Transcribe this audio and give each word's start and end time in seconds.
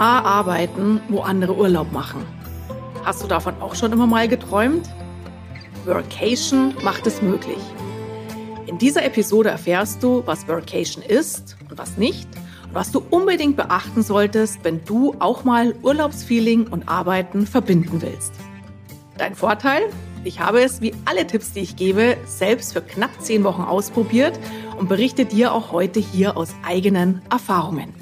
Arbeiten, 0.00 1.00
wo 1.08 1.20
andere 1.20 1.54
Urlaub 1.56 1.92
machen. 1.92 2.24
Hast 3.04 3.22
du 3.22 3.26
davon 3.26 3.54
auch 3.60 3.74
schon 3.74 3.92
immer 3.92 4.06
mal 4.06 4.28
geträumt? 4.28 4.88
Workation 5.84 6.74
macht 6.82 7.06
es 7.06 7.22
möglich. 7.22 7.58
In 8.66 8.78
dieser 8.78 9.04
Episode 9.04 9.50
erfährst 9.50 10.02
du, 10.02 10.22
was 10.26 10.46
Workation 10.48 11.02
ist 11.02 11.56
und 11.68 11.78
was 11.78 11.96
nicht 11.96 12.28
und 12.64 12.74
was 12.74 12.92
du 12.92 13.02
unbedingt 13.10 13.56
beachten 13.56 14.02
solltest, 14.02 14.60
wenn 14.62 14.84
du 14.84 15.14
auch 15.18 15.44
mal 15.44 15.74
Urlaubsfeeling 15.82 16.68
und 16.68 16.88
Arbeiten 16.88 17.46
verbinden 17.46 18.00
willst. 18.00 18.32
Dein 19.18 19.34
Vorteil? 19.34 19.82
Ich 20.24 20.40
habe 20.40 20.62
es, 20.62 20.80
wie 20.80 20.94
alle 21.06 21.26
Tipps, 21.26 21.52
die 21.52 21.60
ich 21.60 21.76
gebe, 21.76 22.16
selbst 22.26 22.74
für 22.74 22.82
knapp 22.82 23.10
zehn 23.20 23.42
Wochen 23.42 23.62
ausprobiert 23.62 24.38
und 24.78 24.88
berichte 24.88 25.24
dir 25.24 25.52
auch 25.52 25.72
heute 25.72 25.98
hier 26.00 26.36
aus 26.36 26.54
eigenen 26.62 27.22
Erfahrungen. 27.30 27.94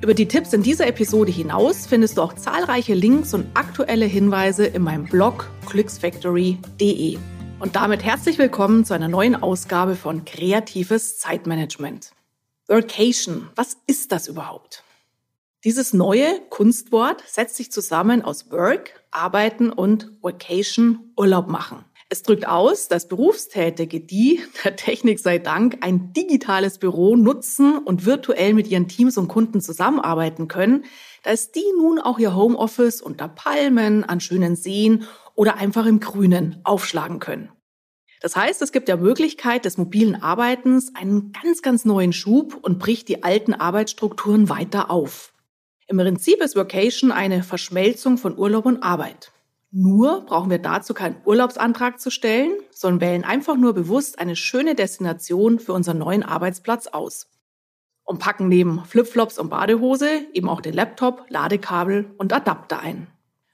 Über 0.00 0.14
die 0.14 0.28
Tipps 0.28 0.52
in 0.52 0.62
dieser 0.62 0.86
Episode 0.86 1.32
hinaus 1.32 1.86
findest 1.86 2.18
du 2.18 2.22
auch 2.22 2.32
zahlreiche 2.32 2.94
Links 2.94 3.34
und 3.34 3.48
aktuelle 3.54 4.06
Hinweise 4.06 4.64
in 4.64 4.82
meinem 4.82 5.06
Blog 5.06 5.50
clicksfactory.de. 5.66 7.18
Und 7.58 7.74
damit 7.74 8.04
herzlich 8.04 8.38
willkommen 8.38 8.84
zu 8.84 8.94
einer 8.94 9.08
neuen 9.08 9.34
Ausgabe 9.34 9.96
von 9.96 10.24
Kreatives 10.24 11.18
Zeitmanagement. 11.18 12.12
Workation, 12.68 13.48
was 13.56 13.76
ist 13.88 14.12
das 14.12 14.28
überhaupt? 14.28 14.84
Dieses 15.64 15.92
neue 15.92 16.42
Kunstwort 16.48 17.24
setzt 17.26 17.56
sich 17.56 17.72
zusammen 17.72 18.22
aus 18.22 18.52
Work, 18.52 19.02
Arbeiten 19.10 19.68
und 19.68 20.12
Vacation, 20.22 21.12
Urlaub 21.16 21.48
machen. 21.48 21.84
Es 22.10 22.22
drückt 22.22 22.48
aus, 22.48 22.88
dass 22.88 23.06
Berufstätige, 23.06 24.00
die 24.00 24.40
der 24.64 24.76
Technik 24.76 25.18
sei 25.18 25.38
Dank 25.38 25.78
ein 25.82 26.14
digitales 26.14 26.78
Büro 26.78 27.16
nutzen 27.16 27.76
und 27.76 28.06
virtuell 28.06 28.54
mit 28.54 28.68
ihren 28.68 28.88
Teams 28.88 29.18
und 29.18 29.28
Kunden 29.28 29.60
zusammenarbeiten 29.60 30.48
können, 30.48 30.84
dass 31.22 31.52
die 31.52 31.70
nun 31.76 31.98
auch 31.98 32.18
ihr 32.18 32.34
Homeoffice 32.34 33.02
unter 33.02 33.28
Palmen, 33.28 34.04
an 34.04 34.20
schönen 34.20 34.56
Seen 34.56 35.04
oder 35.34 35.56
einfach 35.56 35.84
im 35.84 36.00
Grünen 36.00 36.60
aufschlagen 36.64 37.18
können. 37.18 37.50
Das 38.22 38.34
heißt, 38.34 38.62
es 38.62 38.72
gibt 38.72 38.88
der 38.88 38.96
Möglichkeit 38.96 39.66
des 39.66 39.76
mobilen 39.76 40.20
Arbeitens 40.20 40.94
einen 40.94 41.32
ganz, 41.32 41.60
ganz 41.60 41.84
neuen 41.84 42.14
Schub 42.14 42.58
und 42.62 42.78
bricht 42.78 43.08
die 43.08 43.22
alten 43.22 43.52
Arbeitsstrukturen 43.52 44.48
weiter 44.48 44.90
auf. 44.90 45.34
Im 45.86 45.98
Prinzip 45.98 46.42
ist 46.42 46.56
Vacation 46.56 47.12
eine 47.12 47.42
Verschmelzung 47.42 48.16
von 48.16 48.36
Urlaub 48.36 48.64
und 48.64 48.82
Arbeit. 48.82 49.30
Nur 49.70 50.24
brauchen 50.24 50.50
wir 50.50 50.58
dazu 50.58 50.94
keinen 50.94 51.20
Urlaubsantrag 51.26 52.00
zu 52.00 52.10
stellen, 52.10 52.52
sondern 52.70 53.00
wählen 53.02 53.24
einfach 53.24 53.56
nur 53.56 53.74
bewusst 53.74 54.18
eine 54.18 54.34
schöne 54.34 54.74
Destination 54.74 55.58
für 55.58 55.74
unseren 55.74 55.98
neuen 55.98 56.22
Arbeitsplatz 56.22 56.86
aus. 56.86 57.26
Und 58.02 58.18
packen 58.18 58.48
neben 58.48 58.82
Flipflops 58.86 59.38
und 59.38 59.50
Badehose 59.50 60.22
eben 60.32 60.48
auch 60.48 60.62
den 60.62 60.72
Laptop, 60.72 61.26
Ladekabel 61.28 62.14
und 62.16 62.32
Adapter 62.32 62.80
ein. 62.80 63.08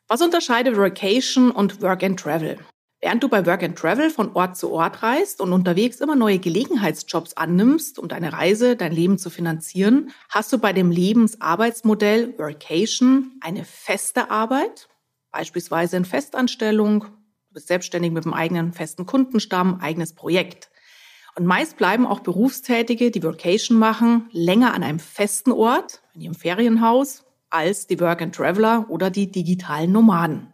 Was 0.07 0.23
unterscheidet 0.23 0.77
Vacation 0.77 1.51
und 1.51 1.83
Work 1.83 2.05
and 2.05 2.20
Travel? 2.20 2.59
Während 3.01 3.23
du 3.23 3.29
bei 3.29 3.45
Work 3.45 3.65
and 3.65 3.77
Travel 3.77 4.09
von 4.09 4.35
Ort 4.35 4.57
zu 4.57 4.70
Ort 4.70 5.03
reist 5.03 5.41
und 5.41 5.53
unterwegs 5.53 6.01
immer 6.01 6.15
neue 6.15 6.39
Gelegenheitsjobs 6.39 7.37
annimmst, 7.37 7.98
um 7.98 8.07
deine 8.07 8.33
Reise, 8.33 8.77
dein 8.77 8.92
Leben 8.92 9.19
zu 9.19 9.31
finanzieren, 9.31 10.12
hast 10.29 10.53
du 10.53 10.59
bei 10.59 10.73
dem 10.73 10.92
Lebensarbeitsmodell 10.92 12.39
Workation 12.39 13.33
eine 13.41 13.65
feste 13.65 14.31
Arbeit 14.31 14.89
beispielsweise 15.34 15.96
in 15.96 16.04
Festanstellung, 16.04 17.00
du 17.00 17.54
bist 17.54 17.66
selbstständig 17.66 18.12
mit 18.12 18.24
einem 18.24 18.34
eigenen 18.34 18.72
festen 18.72 19.04
Kundenstamm, 19.04 19.80
eigenes 19.80 20.14
Projekt. 20.14 20.70
Und 21.34 21.44
meist 21.44 21.77
bleiben 21.77 22.06
auch 22.06 22.20
Berufstätige, 22.20 23.10
die 23.10 23.22
Vacation 23.22 23.77
machen, 23.77 24.28
länger 24.30 24.72
an 24.74 24.84
einem 24.84 25.00
festen 25.00 25.50
Ort, 25.50 26.02
in 26.14 26.20
ihrem 26.20 26.34
Ferienhaus, 26.36 27.24
als 27.50 27.89
die 27.89 27.98
Work 27.98 28.23
and 28.23 28.34
Traveler 28.34 28.86
oder 28.89 29.11
die 29.11 29.30
digitalen 29.30 29.90
Nomaden. 29.90 30.52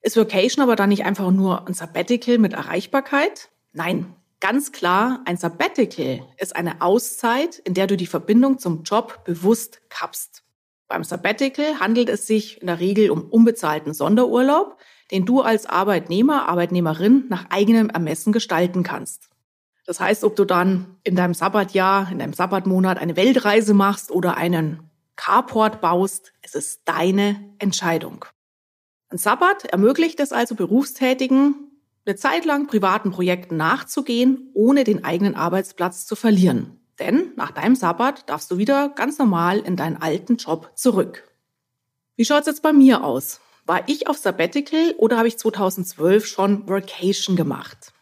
Ist 0.00 0.16
Vacation 0.16 0.62
aber 0.62 0.74
dann 0.74 0.88
nicht 0.88 1.04
einfach 1.04 1.30
nur 1.30 1.66
ein 1.68 1.74
Sabbatical 1.74 2.38
mit 2.38 2.54
Erreichbarkeit? 2.54 3.50
Nein, 3.74 4.14
ganz 4.40 4.72
klar, 4.72 5.20
ein 5.26 5.36
Sabbatical 5.36 6.22
ist 6.38 6.56
eine 6.56 6.80
Auszeit, 6.80 7.58
in 7.58 7.74
der 7.74 7.86
du 7.86 7.98
die 7.98 8.06
Verbindung 8.06 8.58
zum 8.58 8.84
Job 8.84 9.22
bewusst 9.24 9.82
kappst. 9.90 10.43
Beim 10.88 11.04
Sabbatical 11.04 11.80
handelt 11.80 12.08
es 12.08 12.26
sich 12.26 12.60
in 12.60 12.66
der 12.66 12.80
Regel 12.80 13.10
um 13.10 13.22
unbezahlten 13.22 13.94
Sonderurlaub, 13.94 14.78
den 15.10 15.24
du 15.24 15.40
als 15.40 15.66
Arbeitnehmer, 15.66 16.48
Arbeitnehmerin 16.48 17.24
nach 17.28 17.46
eigenem 17.50 17.90
Ermessen 17.90 18.32
gestalten 18.32 18.82
kannst. 18.82 19.30
Das 19.86 20.00
heißt, 20.00 20.24
ob 20.24 20.36
du 20.36 20.44
dann 20.44 20.96
in 21.02 21.16
deinem 21.16 21.34
Sabbatjahr, 21.34 22.10
in 22.10 22.18
deinem 22.18 22.32
Sabbatmonat 22.32 22.98
eine 22.98 23.16
Weltreise 23.16 23.74
machst 23.74 24.10
oder 24.10 24.36
einen 24.36 24.90
Carport 25.16 25.80
baust, 25.80 26.32
es 26.42 26.54
ist 26.54 26.82
deine 26.86 27.54
Entscheidung. 27.58 28.24
Ein 29.10 29.18
Sabbat 29.18 29.66
ermöglicht 29.66 30.20
es 30.20 30.32
also 30.32 30.54
Berufstätigen, 30.54 31.70
eine 32.06 32.16
Zeit 32.16 32.44
lang 32.44 32.66
privaten 32.66 33.10
Projekten 33.10 33.56
nachzugehen, 33.56 34.50
ohne 34.54 34.84
den 34.84 35.04
eigenen 35.04 35.34
Arbeitsplatz 35.34 36.06
zu 36.06 36.16
verlieren. 36.16 36.83
Denn 36.98 37.32
nach 37.36 37.50
deinem 37.50 37.74
Sabbat 37.74 38.28
darfst 38.28 38.50
du 38.50 38.58
wieder 38.58 38.88
ganz 38.90 39.18
normal 39.18 39.58
in 39.58 39.76
deinen 39.76 39.96
alten 39.96 40.36
Job 40.36 40.72
zurück. 40.74 41.28
Wie 42.16 42.24
schaut's 42.24 42.46
jetzt 42.46 42.62
bei 42.62 42.72
mir 42.72 43.04
aus? 43.04 43.40
War 43.66 43.88
ich 43.88 44.08
auf 44.08 44.18
Sabbatical 44.18 44.94
oder 44.98 45.16
habe 45.16 45.28
ich 45.28 45.38
2012 45.38 46.26
schon 46.26 46.68
Workation 46.68 47.34
gemacht? 47.34 47.92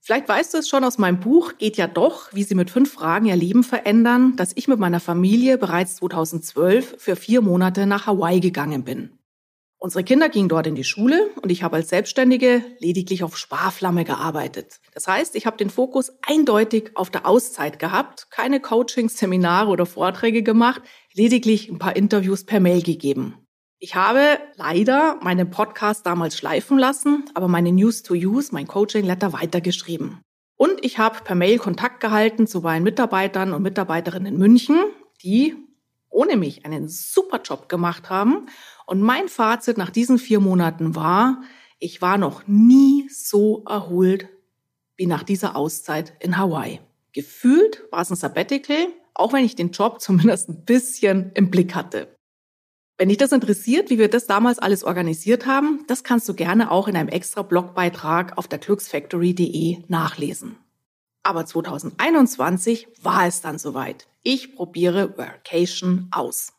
Vielleicht 0.00 0.28
weißt 0.28 0.54
du 0.54 0.58
es 0.58 0.68
schon 0.68 0.84
aus 0.84 0.98
meinem 0.98 1.18
Buch 1.18 1.54
Geht 1.58 1.78
ja 1.78 1.86
doch, 1.86 2.32
wie 2.32 2.44
sie 2.44 2.54
mit 2.54 2.70
fünf 2.70 2.92
Fragen 2.92 3.26
ihr 3.26 3.36
Leben 3.36 3.64
verändern, 3.64 4.36
dass 4.36 4.52
ich 4.54 4.68
mit 4.68 4.78
meiner 4.78 5.00
Familie 5.00 5.58
bereits 5.58 5.96
2012 5.96 6.96
für 6.98 7.16
vier 7.16 7.40
Monate 7.40 7.86
nach 7.86 8.06
Hawaii 8.06 8.40
gegangen 8.40 8.84
bin. 8.84 9.18
Unsere 9.84 10.02
Kinder 10.02 10.30
gingen 10.30 10.48
dort 10.48 10.66
in 10.66 10.76
die 10.76 10.82
Schule 10.82 11.28
und 11.42 11.52
ich 11.52 11.62
habe 11.62 11.76
als 11.76 11.90
Selbstständige 11.90 12.64
lediglich 12.78 13.22
auf 13.22 13.36
Sparflamme 13.36 14.04
gearbeitet. 14.04 14.80
Das 14.94 15.06
heißt, 15.06 15.36
ich 15.36 15.44
habe 15.44 15.58
den 15.58 15.68
Fokus 15.68 16.10
eindeutig 16.26 16.92
auf 16.94 17.10
der 17.10 17.26
Auszeit 17.26 17.78
gehabt, 17.78 18.30
keine 18.30 18.60
Coachings, 18.60 19.18
Seminare 19.18 19.68
oder 19.68 19.84
Vorträge 19.84 20.42
gemacht, 20.42 20.80
lediglich 21.12 21.68
ein 21.68 21.78
paar 21.78 21.96
Interviews 21.96 22.46
per 22.46 22.60
Mail 22.60 22.80
gegeben. 22.80 23.46
Ich 23.78 23.94
habe 23.94 24.38
leider 24.56 25.18
meinen 25.20 25.50
Podcast 25.50 26.06
damals 26.06 26.38
schleifen 26.38 26.78
lassen, 26.78 27.26
aber 27.34 27.48
meine 27.48 27.70
News 27.70 28.02
to 28.02 28.14
Use, 28.14 28.54
mein 28.54 28.66
Coaching 28.66 29.04
Letter 29.04 29.34
weitergeschrieben. 29.34 30.22
Und 30.56 30.82
ich 30.82 30.96
habe 30.96 31.18
per 31.22 31.34
Mail 31.34 31.58
Kontakt 31.58 32.00
gehalten 32.00 32.46
zu 32.46 32.62
meinen 32.62 32.84
Mitarbeitern 32.84 33.52
und 33.52 33.60
Mitarbeiterinnen 33.60 34.32
in 34.32 34.38
München, 34.38 34.82
die 35.22 35.54
ohne 36.08 36.36
mich 36.36 36.64
einen 36.64 36.88
super 36.88 37.40
Job 37.42 37.68
gemacht 37.68 38.08
haben 38.08 38.46
und 38.86 39.00
mein 39.00 39.28
Fazit 39.28 39.78
nach 39.78 39.90
diesen 39.90 40.18
vier 40.18 40.40
Monaten 40.40 40.94
war, 40.94 41.42
ich 41.78 42.00
war 42.02 42.18
noch 42.18 42.46
nie 42.46 43.08
so 43.10 43.64
erholt 43.68 44.28
wie 44.96 45.06
nach 45.06 45.22
dieser 45.22 45.56
Auszeit 45.56 46.14
in 46.20 46.38
Hawaii. 46.38 46.80
Gefühlt 47.12 47.84
war 47.90 48.00
es 48.00 48.10
ein 48.10 48.16
Sabbatical, 48.16 48.88
auch 49.14 49.32
wenn 49.32 49.44
ich 49.44 49.56
den 49.56 49.70
Job 49.70 50.00
zumindest 50.00 50.48
ein 50.48 50.64
bisschen 50.64 51.32
im 51.34 51.50
Blick 51.50 51.74
hatte. 51.74 52.08
Wenn 52.96 53.08
dich 53.08 53.18
das 53.18 53.32
interessiert, 53.32 53.90
wie 53.90 53.98
wir 53.98 54.08
das 54.08 54.26
damals 54.26 54.60
alles 54.60 54.84
organisiert 54.84 55.46
haben, 55.46 55.84
das 55.88 56.04
kannst 56.04 56.28
du 56.28 56.34
gerne 56.34 56.70
auch 56.70 56.86
in 56.86 56.96
einem 56.96 57.08
extra 57.08 57.42
Blogbeitrag 57.42 58.38
auf 58.38 58.46
der 58.46 58.60
glücksfactory.de 58.60 59.82
nachlesen. 59.88 60.56
Aber 61.24 61.44
2021 61.44 62.86
war 63.02 63.26
es 63.26 63.40
dann 63.40 63.58
soweit. 63.58 64.06
Ich 64.22 64.54
probiere 64.54 65.18
Workation 65.18 66.08
aus. 66.12 66.53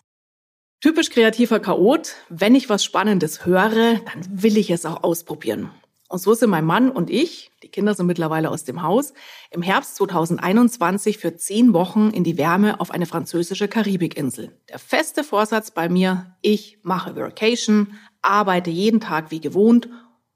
Typisch 0.82 1.10
kreativer 1.10 1.60
Chaot, 1.60 2.16
wenn 2.30 2.54
ich 2.54 2.70
was 2.70 2.84
Spannendes 2.84 3.46
höre, 3.46 4.00
dann 4.06 4.44
will 4.44 4.58
ich 4.58 4.70
es 4.70 4.86
auch 4.86 5.04
ausprobieren. 5.04 5.72
Und 6.08 6.20
so 6.20 6.36
sind 6.36 6.52
mein 6.52 6.66
Mann 6.66 6.92
und 6.92 7.10
ich, 7.10 7.52
die 7.64 7.70
Kinder 7.70 7.96
sind 7.96 8.06
mittlerweile 8.06 8.52
aus 8.52 8.64
dem 8.64 8.84
Haus, 8.84 9.14
im 9.50 9.64
Herbst 9.64 9.96
2021 9.96 11.18
für 11.18 11.36
zehn 11.36 11.74
Wochen 11.74 12.12
in 12.12 12.24
die 12.24 12.38
Wärme 12.38 12.80
auf 12.80 12.92
eine 12.92 13.08
französische 13.08 13.68
Karibikinsel. 13.68 14.52
Der 14.70 14.78
feste 14.78 15.24
Vorsatz 15.24 15.72
bei 15.72 15.90
mir, 15.90 16.36
ich 16.42 16.78
mache 16.84 17.16
Vacation, 17.16 17.98
arbeite 18.22 18.70
jeden 18.70 19.00
Tag 19.00 19.32
wie 19.32 19.42
gewohnt 19.42 19.90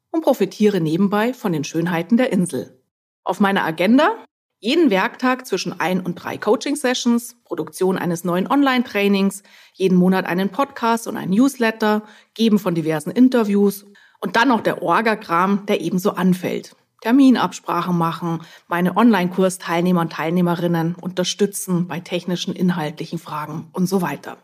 und 0.10 0.22
profitiere 0.22 0.81
nebenbei 0.81 1.34
von 1.36 1.54
den 1.54 1.63
Schönheiten 1.63 2.18
der 2.18 2.31
Insel. 2.31 2.81
Auf 3.24 3.40
meiner 3.40 3.63
Agenda 3.63 4.16
jeden 4.60 4.90
Werktag 4.90 5.48
zwischen 5.48 5.80
ein 5.80 6.02
und 6.02 6.16
drei 6.16 6.38
Coaching-Sessions, 6.38 7.38
Produktion 7.46 7.98
eines 7.98 8.26
neuen 8.26 8.46
Online-Trainings, 8.52 9.44
jeden 9.74 9.98
Monat 9.98 10.26
einen 10.26 10.50
Podcast 10.50 11.08
und 11.08 11.16
ein 11.16 11.30
Newsletter, 11.30 12.04
Geben 12.34 12.60
von 12.60 12.76
diversen 12.76 13.12
Interviews 13.12 13.86
und 14.20 14.36
dann 14.36 14.50
noch 14.50 14.62
der 14.62 14.82
Orgagramm, 14.82 15.66
der 15.66 15.80
ebenso 15.80 16.12
anfällt. 16.12 16.76
Terminabsprachen 17.02 17.98
machen, 17.98 18.42
meine 18.68 18.98
Online-Kurs-Teilnehmer 18.98 20.02
und 20.02 20.12
Teilnehmerinnen 20.12 20.96
unterstützen 20.96 21.88
bei 21.88 22.02
technischen, 22.02 22.54
inhaltlichen 22.54 23.20
Fragen 23.20 23.70
und 23.72 23.88
so 23.88 24.02
weiter. 24.02 24.38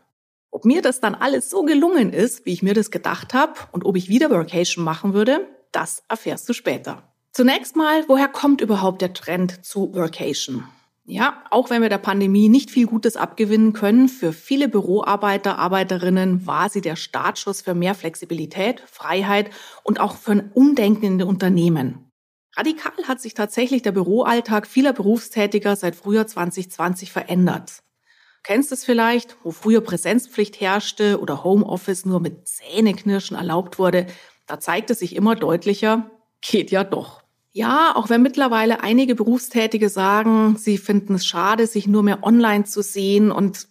Ob 0.49 0.63
mir 0.63 0.81
das 0.81 1.01
dann 1.01 1.15
alles 1.15 1.49
so 1.49 1.63
gelungen 1.63 2.13
ist, 2.13 2.45
wie 2.45 2.53
ich 2.53 2.63
mir 2.63 2.73
das 2.73 2.89
gedacht 2.89 3.33
habe 3.33 3.55
und 3.73 3.83
ob 3.83 3.97
ich 3.97 4.07
wieder 4.07 4.29
Workation 4.29 4.85
machen 4.85 5.13
würde, 5.13 5.45
das 5.73 6.03
erfährst 6.07 6.47
du 6.47 6.53
später. 6.53 7.03
Zunächst 7.35 7.75
mal, 7.75 8.05
woher 8.07 8.29
kommt 8.29 8.61
überhaupt 8.61 9.01
der 9.01 9.11
Trend 9.11 9.65
zu 9.65 9.93
Workation? 9.93 10.63
Ja, 11.03 11.43
auch 11.51 11.69
wenn 11.69 11.81
wir 11.81 11.89
der 11.89 11.97
Pandemie 11.97 12.47
nicht 12.47 12.71
viel 12.71 12.87
Gutes 12.87 13.17
abgewinnen 13.17 13.73
können, 13.73 14.07
für 14.07 14.31
viele 14.31 14.69
Büroarbeiter, 14.69 15.59
Arbeiterinnen 15.59 16.47
war 16.47 16.69
sie 16.69 16.79
der 16.79 16.95
Startschuss 16.95 17.59
für 17.59 17.73
mehr 17.73 17.93
Flexibilität, 17.93 18.81
Freiheit 18.89 19.49
und 19.83 19.99
auch 19.99 20.15
für 20.15 20.31
ein 20.31 20.49
Umdenken 20.53 21.03
in 21.03 21.17
den 21.17 21.27
Unternehmen. 21.27 22.09
Radikal 22.55 23.05
hat 23.05 23.19
sich 23.19 23.33
tatsächlich 23.33 23.81
der 23.81 23.91
Büroalltag 23.91 24.65
vieler 24.65 24.93
Berufstätiger 24.93 25.75
seit 25.75 25.97
Frühjahr 25.97 26.27
2020 26.27 27.11
verändert. 27.11 27.79
Du 27.99 28.53
kennst 28.53 28.71
es 28.71 28.85
vielleicht, 28.85 29.35
wo 29.43 29.51
früher 29.51 29.81
Präsenzpflicht 29.81 30.61
herrschte 30.61 31.19
oder 31.19 31.43
Homeoffice 31.43 32.05
nur 32.05 32.21
mit 32.21 32.47
Zähneknirschen 32.47 33.35
erlaubt 33.35 33.77
wurde, 33.77 34.07
da 34.47 34.61
zeigt 34.61 34.89
es 34.89 34.99
sich 34.99 35.17
immer 35.17 35.35
deutlicher, 35.35 36.09
geht 36.39 36.71
ja 36.71 36.85
doch. 36.85 37.24
Ja, 37.57 37.95
auch 37.95 38.09
wenn 38.09 38.21
mittlerweile 38.21 38.83
einige 38.83 39.15
Berufstätige 39.15 39.87
sagen, 39.87 40.57
sie 40.57 40.77
finden 40.77 41.15
es 41.15 41.25
schade, 41.25 41.67
sich 41.67 41.87
nur 41.87 42.03
mehr 42.03 42.21
online 42.21 42.65
zu 42.65 42.81
sehen 42.81 43.31
und 43.31 43.69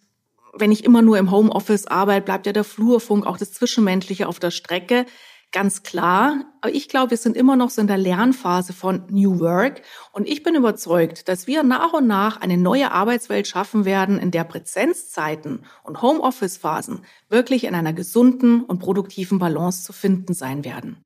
wenn 0.55 0.73
ich 0.73 0.85
immer 0.85 1.03
nur 1.03 1.19
im 1.19 1.31
Homeoffice 1.31 1.87
arbeite, 1.87 2.25
bleibt 2.25 2.47
ja 2.47 2.55
der 2.55 2.65
Flurfunk, 2.65 3.27
auch 3.27 3.37
das 3.37 3.53
Zwischenmenschliche 3.53 4.27
auf 4.27 4.39
der 4.39 4.53
Strecke. 4.53 5.05
Ganz 5.53 5.83
klar. 5.83 6.47
Aber 6.63 6.75
ich 6.75 6.89
glaube, 6.89 7.11
wir 7.11 7.19
sind 7.19 7.37
immer 7.37 7.57
noch 7.57 7.69
so 7.69 7.83
in 7.83 7.87
der 7.87 7.99
Lernphase 7.99 8.73
von 8.73 9.05
New 9.11 9.39
Work. 9.41 9.83
Und 10.13 10.27
ich 10.27 10.43
bin 10.43 10.55
überzeugt, 10.55 11.29
dass 11.29 11.47
wir 11.47 11.63
nach 11.63 11.93
und 11.93 12.07
nach 12.07 12.41
eine 12.41 12.57
neue 12.57 12.91
Arbeitswelt 12.91 13.47
schaffen 13.47 13.85
werden, 13.85 14.19
in 14.19 14.31
der 14.31 14.45
Präsenzzeiten 14.45 15.67
und 15.83 16.01
Homeoffice-Phasen 16.01 17.05
wirklich 17.29 17.65
in 17.65 17.75
einer 17.75 17.93
gesunden 17.93 18.63
und 18.63 18.79
produktiven 18.79 19.39
Balance 19.39 19.85
zu 19.85 19.93
finden 19.93 20.33
sein 20.33 20.65
werden. 20.65 21.04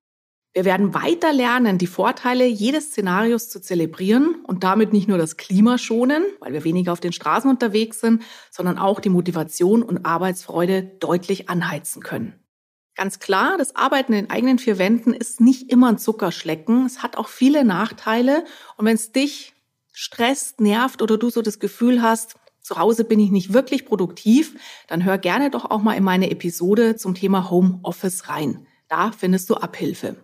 Wir 0.58 0.64
werden 0.64 0.92
weiter 0.92 1.32
lernen, 1.32 1.78
die 1.78 1.86
Vorteile 1.86 2.44
jedes 2.44 2.86
Szenarios 2.86 3.48
zu 3.48 3.60
zelebrieren 3.60 4.42
und 4.42 4.64
damit 4.64 4.92
nicht 4.92 5.06
nur 5.06 5.16
das 5.16 5.36
Klima 5.36 5.78
schonen, 5.78 6.24
weil 6.40 6.52
wir 6.52 6.64
weniger 6.64 6.92
auf 6.92 6.98
den 6.98 7.12
Straßen 7.12 7.48
unterwegs 7.48 8.00
sind, 8.00 8.24
sondern 8.50 8.76
auch 8.76 8.98
die 8.98 9.08
Motivation 9.08 9.84
und 9.84 10.04
Arbeitsfreude 10.04 10.82
deutlich 10.82 11.48
anheizen 11.48 12.02
können. 12.02 12.34
Ganz 12.96 13.20
klar, 13.20 13.56
das 13.56 13.76
Arbeiten 13.76 14.12
in 14.12 14.24
den 14.24 14.30
eigenen 14.32 14.58
vier 14.58 14.78
Wänden 14.78 15.14
ist 15.14 15.40
nicht 15.40 15.70
immer 15.70 15.90
ein 15.90 15.98
Zuckerschlecken. 15.98 16.86
Es 16.86 17.04
hat 17.04 17.16
auch 17.16 17.28
viele 17.28 17.64
Nachteile. 17.64 18.44
Und 18.76 18.84
wenn 18.84 18.96
es 18.96 19.12
dich 19.12 19.54
stresst, 19.92 20.60
nervt 20.60 21.02
oder 21.02 21.18
du 21.18 21.30
so 21.30 21.40
das 21.40 21.60
Gefühl 21.60 22.02
hast, 22.02 22.34
zu 22.62 22.78
Hause 22.78 23.04
bin 23.04 23.20
ich 23.20 23.30
nicht 23.30 23.52
wirklich 23.52 23.86
produktiv, 23.86 24.56
dann 24.88 25.04
hör 25.04 25.18
gerne 25.18 25.50
doch 25.50 25.70
auch 25.70 25.82
mal 25.82 25.94
in 25.94 26.02
meine 26.02 26.32
Episode 26.32 26.96
zum 26.96 27.14
Thema 27.14 27.48
Homeoffice 27.48 28.28
rein. 28.28 28.66
Da 28.88 29.12
findest 29.12 29.50
du 29.50 29.54
Abhilfe. 29.54 30.16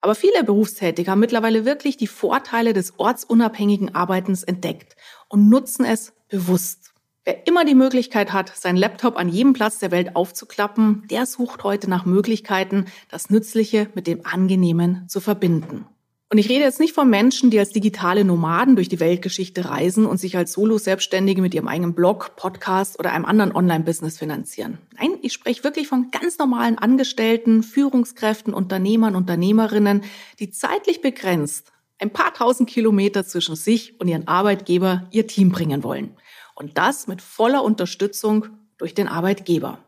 Aber 0.00 0.14
viele 0.14 0.44
Berufstätige 0.44 1.10
haben 1.10 1.20
mittlerweile 1.20 1.64
wirklich 1.64 1.96
die 1.96 2.06
Vorteile 2.06 2.72
des 2.72 2.98
ortsunabhängigen 2.98 3.94
Arbeitens 3.94 4.44
entdeckt 4.44 4.96
und 5.28 5.48
nutzen 5.48 5.84
es 5.84 6.12
bewusst. 6.28 6.92
Wer 7.24 7.46
immer 7.46 7.64
die 7.64 7.74
Möglichkeit 7.74 8.32
hat, 8.32 8.56
seinen 8.56 8.76
Laptop 8.76 9.18
an 9.18 9.28
jedem 9.28 9.52
Platz 9.52 9.80
der 9.80 9.90
Welt 9.90 10.16
aufzuklappen, 10.16 11.06
der 11.10 11.26
sucht 11.26 11.64
heute 11.64 11.90
nach 11.90 12.06
Möglichkeiten, 12.06 12.86
das 13.10 13.28
Nützliche 13.28 13.90
mit 13.94 14.06
dem 14.06 14.24
Angenehmen 14.24 15.06
zu 15.08 15.20
verbinden. 15.20 15.84
Und 16.30 16.36
ich 16.36 16.50
rede 16.50 16.64
jetzt 16.64 16.78
nicht 16.78 16.94
von 16.94 17.08
Menschen, 17.08 17.50
die 17.50 17.58
als 17.58 17.70
digitale 17.70 18.22
Nomaden 18.22 18.76
durch 18.76 18.90
die 18.90 19.00
Weltgeschichte 19.00 19.64
reisen 19.64 20.04
und 20.04 20.18
sich 20.18 20.36
als 20.36 20.52
Solo-Selbstständige 20.52 21.40
mit 21.40 21.54
ihrem 21.54 21.68
eigenen 21.68 21.94
Blog, 21.94 22.36
Podcast 22.36 22.98
oder 22.98 23.12
einem 23.12 23.24
anderen 23.24 23.56
Online-Business 23.56 24.18
finanzieren. 24.18 24.76
Nein, 24.98 25.12
ich 25.22 25.32
spreche 25.32 25.64
wirklich 25.64 25.88
von 25.88 26.10
ganz 26.10 26.36
normalen 26.36 26.76
Angestellten, 26.76 27.62
Führungskräften, 27.62 28.52
Unternehmern, 28.52 29.16
Unternehmerinnen, 29.16 30.02
die 30.38 30.50
zeitlich 30.50 31.00
begrenzt 31.00 31.72
ein 31.98 32.12
paar 32.12 32.32
tausend 32.32 32.68
Kilometer 32.68 33.26
zwischen 33.26 33.56
sich 33.56 33.98
und 34.00 34.08
ihren 34.08 34.28
Arbeitgeber, 34.28 35.08
ihr 35.10 35.26
Team 35.26 35.50
bringen 35.50 35.82
wollen. 35.82 36.16
Und 36.54 36.78
das 36.78 37.06
mit 37.06 37.22
voller 37.22 37.64
Unterstützung 37.64 38.46
durch 38.76 38.94
den 38.94 39.08
Arbeitgeber. 39.08 39.84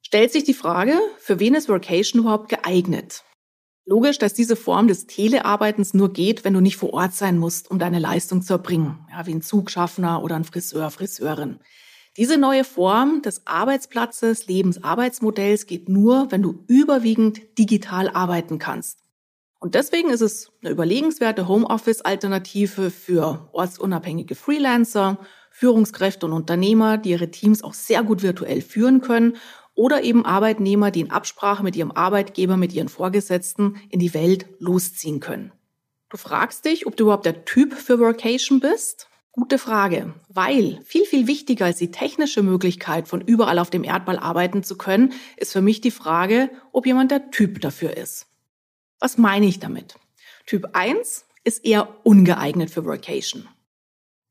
Stellt 0.00 0.32
sich 0.32 0.44
die 0.44 0.54
Frage, 0.54 0.98
für 1.18 1.38
wen 1.40 1.54
ist 1.54 1.68
Workation 1.68 2.22
überhaupt 2.22 2.48
geeignet? 2.48 3.24
Logisch, 3.88 4.18
dass 4.18 4.34
diese 4.34 4.54
Form 4.54 4.86
des 4.86 5.06
Telearbeitens 5.06 5.94
nur 5.94 6.12
geht, 6.12 6.44
wenn 6.44 6.52
du 6.52 6.60
nicht 6.60 6.76
vor 6.76 6.92
Ort 6.92 7.14
sein 7.14 7.38
musst, 7.38 7.70
um 7.70 7.78
deine 7.78 7.98
Leistung 7.98 8.42
zu 8.42 8.52
erbringen, 8.52 8.98
ja, 9.10 9.26
wie 9.26 9.32
ein 9.32 9.40
Zugschaffner 9.40 10.22
oder 10.22 10.36
ein 10.36 10.44
Friseur, 10.44 10.90
Friseurin. 10.90 11.58
Diese 12.18 12.36
neue 12.36 12.64
Form 12.64 13.22
des 13.22 13.46
Arbeitsplatzes, 13.46 14.46
Lebensarbeitsmodells 14.46 15.64
geht 15.64 15.88
nur, 15.88 16.30
wenn 16.30 16.42
du 16.42 16.64
überwiegend 16.66 17.40
digital 17.58 18.10
arbeiten 18.10 18.58
kannst. 18.58 18.98
Und 19.58 19.74
deswegen 19.74 20.10
ist 20.10 20.20
es 20.20 20.52
eine 20.60 20.70
überlegenswerte 20.70 21.48
Homeoffice-Alternative 21.48 22.90
für 22.90 23.48
ortsunabhängige 23.52 24.34
Freelancer, 24.34 25.16
Führungskräfte 25.50 26.26
und 26.26 26.34
Unternehmer, 26.34 26.98
die 26.98 27.10
ihre 27.10 27.30
Teams 27.30 27.64
auch 27.64 27.72
sehr 27.72 28.02
gut 28.02 28.22
virtuell 28.22 28.60
führen 28.60 29.00
können 29.00 29.38
oder 29.78 30.02
eben 30.02 30.24
Arbeitnehmer, 30.24 30.90
die 30.90 31.00
in 31.00 31.12
Absprache 31.12 31.62
mit 31.62 31.76
ihrem 31.76 31.92
Arbeitgeber, 31.92 32.56
mit 32.56 32.72
ihren 32.72 32.88
Vorgesetzten 32.88 33.76
in 33.90 34.00
die 34.00 34.12
Welt 34.12 34.46
losziehen 34.58 35.20
können. 35.20 35.52
Du 36.08 36.16
fragst 36.16 36.64
dich, 36.64 36.88
ob 36.88 36.96
du 36.96 37.04
überhaupt 37.04 37.26
der 37.26 37.44
Typ 37.44 37.74
für 37.74 38.00
Workation 38.00 38.58
bist? 38.58 39.08
Gute 39.30 39.56
Frage, 39.56 40.14
weil 40.28 40.80
viel, 40.84 41.04
viel 41.04 41.28
wichtiger 41.28 41.66
als 41.66 41.78
die 41.78 41.92
technische 41.92 42.42
Möglichkeit, 42.42 43.06
von 43.06 43.20
überall 43.20 43.60
auf 43.60 43.70
dem 43.70 43.84
Erdball 43.84 44.18
arbeiten 44.18 44.64
zu 44.64 44.76
können, 44.76 45.12
ist 45.36 45.52
für 45.52 45.62
mich 45.62 45.80
die 45.80 45.92
Frage, 45.92 46.50
ob 46.72 46.84
jemand 46.84 47.12
der 47.12 47.30
Typ 47.30 47.60
dafür 47.60 47.96
ist. 47.96 48.26
Was 48.98 49.16
meine 49.16 49.46
ich 49.46 49.60
damit? 49.60 49.94
Typ 50.44 50.70
1 50.72 51.24
ist 51.44 51.64
eher 51.64 51.88
ungeeignet 52.02 52.70
für 52.70 52.84
Workation. 52.84 53.46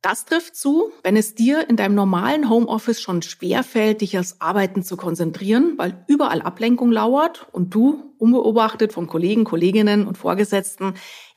Das 0.08 0.24
trifft 0.24 0.56
zu, 0.56 0.94
wenn 1.04 1.18
es 1.18 1.36
dir 1.36 1.70
in 1.70 1.76
deinem 1.76 1.94
normalen 1.94 2.50
Homeoffice 2.50 3.02
schon 3.02 3.22
schwerfällt, 3.22 4.00
dich 4.00 4.18
aufs 4.18 4.38
Arbeiten 4.40 4.82
zu 4.82 4.96
konzentrieren, 4.96 5.74
weil 5.76 6.06
überall 6.08 6.42
Ablenkung 6.42 6.94
lauert 6.94 7.46
und 7.52 7.74
du, 7.74 8.14
unbeobachtet 8.18 8.94
von 8.94 9.08
Kollegen, 9.08 9.44
Kolleginnen 9.44 10.08
und 10.08 10.18
Vorgesetzten, 10.18 10.94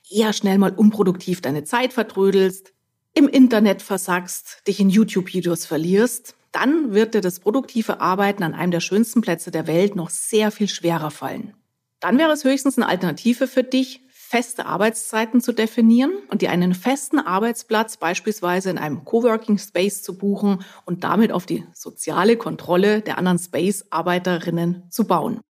eher 0.08 0.32
schnell 0.32 0.56
mal 0.58 0.70
unproduktiv 0.72 1.40
deine 1.40 1.64
Zeit 1.64 1.92
vertrödelst, 1.92 2.72
im 3.12 3.26
Internet 3.26 3.82
versackst, 3.82 4.62
dich 4.68 4.78
in 4.78 4.88
YouTube-Videos 4.88 5.66
verlierst, 5.66 6.36
dann 6.52 6.94
wird 6.94 7.14
dir 7.14 7.22
das 7.22 7.40
produktive 7.40 8.00
Arbeiten 8.00 8.44
an 8.44 8.54
einem 8.54 8.70
der 8.70 8.78
schönsten 8.78 9.20
Plätze 9.20 9.50
der 9.50 9.66
Welt 9.66 9.96
noch 9.96 10.10
sehr 10.10 10.52
viel 10.52 10.68
schwerer 10.68 11.10
fallen. 11.10 11.54
Dann 11.98 12.18
wäre 12.18 12.30
es 12.30 12.44
höchstens 12.44 12.78
eine 12.78 12.86
Alternative 12.86 13.48
für 13.48 13.64
dich, 13.64 14.02
feste 14.30 14.66
Arbeitszeiten 14.66 15.40
zu 15.40 15.52
definieren 15.52 16.12
und 16.28 16.40
dir 16.40 16.52
einen 16.52 16.72
festen 16.72 17.18
Arbeitsplatz 17.18 17.96
beispielsweise 17.96 18.70
in 18.70 18.78
einem 18.78 19.04
Coworking 19.04 19.58
Space 19.58 20.04
zu 20.04 20.16
buchen 20.16 20.64
und 20.84 21.02
damit 21.02 21.32
auf 21.32 21.46
die 21.46 21.66
soziale 21.74 22.36
Kontrolle 22.36 23.00
der 23.00 23.18
anderen 23.18 23.40
Space-Arbeiterinnen 23.40 24.84
zu 24.88 25.08
bauen. 25.08 25.40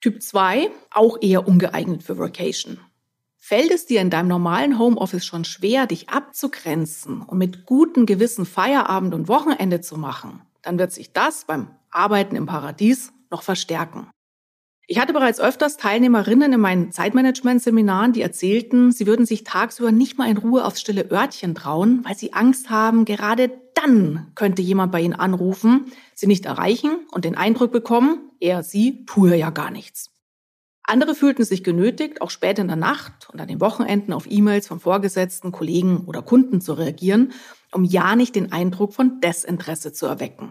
Typ 0.00 0.20
2, 0.20 0.68
auch 0.90 1.18
eher 1.20 1.46
ungeeignet 1.46 2.02
für 2.02 2.18
Vacation. 2.18 2.80
Fällt 3.36 3.70
es 3.70 3.86
dir 3.86 4.00
in 4.00 4.10
deinem 4.10 4.26
normalen 4.26 4.80
Homeoffice 4.80 5.24
schon 5.24 5.44
schwer, 5.44 5.86
dich 5.86 6.08
abzugrenzen 6.08 7.22
und 7.22 7.38
mit 7.38 7.66
gutem 7.66 8.04
Gewissen 8.04 8.46
Feierabend 8.46 9.14
und 9.14 9.28
Wochenende 9.28 9.80
zu 9.80 9.96
machen, 9.96 10.42
dann 10.62 10.76
wird 10.80 10.90
sich 10.90 11.12
das 11.12 11.44
beim 11.44 11.70
Arbeiten 11.92 12.34
im 12.34 12.46
Paradies 12.46 13.12
noch 13.30 13.42
verstärken. 13.42 14.10
Ich 14.90 14.98
hatte 14.98 15.12
bereits 15.12 15.38
öfters 15.38 15.76
Teilnehmerinnen 15.76 16.54
in 16.54 16.60
meinen 16.60 16.92
Zeitmanagement-Seminaren, 16.92 18.14
die 18.14 18.22
erzählten, 18.22 18.90
sie 18.90 19.06
würden 19.06 19.26
sich 19.26 19.44
tagsüber 19.44 19.92
nicht 19.92 20.16
mal 20.16 20.30
in 20.30 20.38
Ruhe 20.38 20.64
aufs 20.64 20.80
stille 20.80 21.10
Örtchen 21.10 21.54
trauen, 21.54 22.02
weil 22.06 22.16
sie 22.16 22.32
Angst 22.32 22.70
haben, 22.70 23.04
gerade 23.04 23.50
dann 23.74 24.32
könnte 24.34 24.62
jemand 24.62 24.90
bei 24.90 25.02
ihnen 25.02 25.12
anrufen, 25.12 25.92
sie 26.14 26.26
nicht 26.26 26.46
erreichen 26.46 27.06
und 27.10 27.26
den 27.26 27.36
Eindruck 27.36 27.70
bekommen, 27.70 28.30
er, 28.40 28.62
sie 28.62 29.04
tue 29.04 29.36
ja 29.36 29.50
gar 29.50 29.70
nichts. 29.70 30.10
Andere 30.84 31.14
fühlten 31.14 31.44
sich 31.44 31.62
genötigt, 31.62 32.22
auch 32.22 32.30
spät 32.30 32.58
in 32.58 32.68
der 32.68 32.76
Nacht 32.76 33.28
und 33.30 33.42
an 33.42 33.48
den 33.48 33.60
Wochenenden 33.60 34.14
auf 34.14 34.24
E-Mails 34.26 34.68
von 34.68 34.80
Vorgesetzten, 34.80 35.52
Kollegen 35.52 36.06
oder 36.06 36.22
Kunden 36.22 36.62
zu 36.62 36.72
reagieren, 36.72 37.32
um 37.72 37.84
ja 37.84 38.16
nicht 38.16 38.34
den 38.34 38.52
Eindruck 38.52 38.94
von 38.94 39.20
Desinteresse 39.20 39.92
zu 39.92 40.06
erwecken 40.06 40.50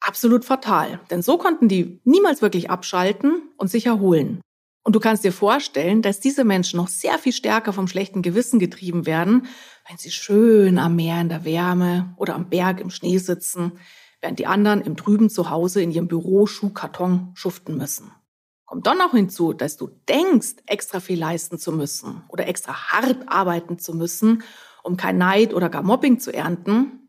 absolut 0.00 0.44
fatal. 0.44 1.00
Denn 1.10 1.22
so 1.22 1.38
konnten 1.38 1.68
die 1.68 2.00
niemals 2.04 2.42
wirklich 2.42 2.70
abschalten 2.70 3.42
und 3.56 3.68
sich 3.70 3.86
erholen. 3.86 4.40
Und 4.82 4.96
du 4.96 5.00
kannst 5.00 5.24
dir 5.24 5.32
vorstellen, 5.32 6.00
dass 6.00 6.20
diese 6.20 6.44
Menschen 6.44 6.78
noch 6.78 6.88
sehr 6.88 7.18
viel 7.18 7.32
stärker 7.32 7.72
vom 7.72 7.86
schlechten 7.86 8.22
Gewissen 8.22 8.58
getrieben 8.58 9.04
werden, 9.06 9.46
wenn 9.86 9.98
sie 9.98 10.10
schön 10.10 10.78
am 10.78 10.96
Meer 10.96 11.20
in 11.20 11.28
der 11.28 11.44
Wärme 11.44 12.14
oder 12.16 12.34
am 12.34 12.48
Berg 12.48 12.80
im 12.80 12.90
Schnee 12.90 13.18
sitzen, 13.18 13.72
während 14.20 14.38
die 14.38 14.46
anderen 14.46 14.80
im 14.80 14.96
trüben 14.96 15.28
Zuhause 15.28 15.82
in 15.82 15.90
ihrem 15.90 16.08
Büro 16.08 16.46
Schuhkarton 16.46 17.32
schuften 17.34 17.76
müssen. 17.76 18.10
Kommt 18.64 18.86
dann 18.86 18.98
noch 18.98 19.12
hinzu, 19.12 19.52
dass 19.52 19.76
du 19.76 19.88
denkst, 20.08 20.56
extra 20.66 21.00
viel 21.00 21.18
leisten 21.18 21.58
zu 21.58 21.72
müssen 21.72 22.22
oder 22.28 22.46
extra 22.46 22.92
hart 22.92 23.28
arbeiten 23.28 23.78
zu 23.78 23.94
müssen, 23.94 24.44
um 24.82 24.96
kein 24.96 25.18
Neid 25.18 25.52
oder 25.52 25.68
gar 25.68 25.82
Mobbing 25.82 26.20
zu 26.20 26.32
ernten, 26.32 26.99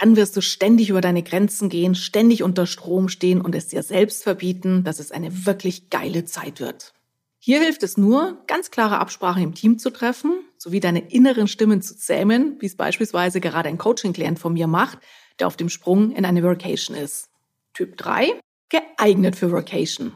dann 0.00 0.16
wirst 0.16 0.36
du 0.36 0.42
ständig 0.42 0.90
über 0.90 1.00
deine 1.00 1.22
Grenzen 1.22 1.68
gehen, 1.68 1.94
ständig 1.94 2.42
unter 2.42 2.66
Strom 2.66 3.08
stehen 3.08 3.40
und 3.40 3.54
es 3.54 3.68
dir 3.68 3.82
selbst 3.82 4.22
verbieten, 4.22 4.84
dass 4.84 4.98
es 4.98 5.10
eine 5.10 5.46
wirklich 5.46 5.88
geile 5.90 6.24
Zeit 6.24 6.60
wird. 6.60 6.92
Hier 7.38 7.60
hilft 7.60 7.82
es 7.82 7.96
nur, 7.96 8.42
ganz 8.46 8.70
klare 8.70 8.98
Absprachen 8.98 9.42
im 9.42 9.54
Team 9.54 9.78
zu 9.78 9.90
treffen, 9.90 10.32
sowie 10.58 10.80
deine 10.80 11.10
inneren 11.10 11.48
Stimmen 11.48 11.80
zu 11.80 11.96
zähmen, 11.96 12.56
wie 12.60 12.66
es 12.66 12.76
beispielsweise 12.76 13.40
gerade 13.40 13.68
ein 13.68 13.78
Coaching-Klient 13.78 14.38
von 14.38 14.52
mir 14.52 14.66
macht, 14.66 14.98
der 15.38 15.46
auf 15.46 15.56
dem 15.56 15.68
Sprung 15.68 16.10
in 16.10 16.24
eine 16.24 16.42
Workation 16.42 16.96
ist. 16.96 17.28
Typ 17.72 17.96
3, 17.96 18.40
geeignet 18.68 19.36
für 19.36 19.52
Workation. 19.52 20.12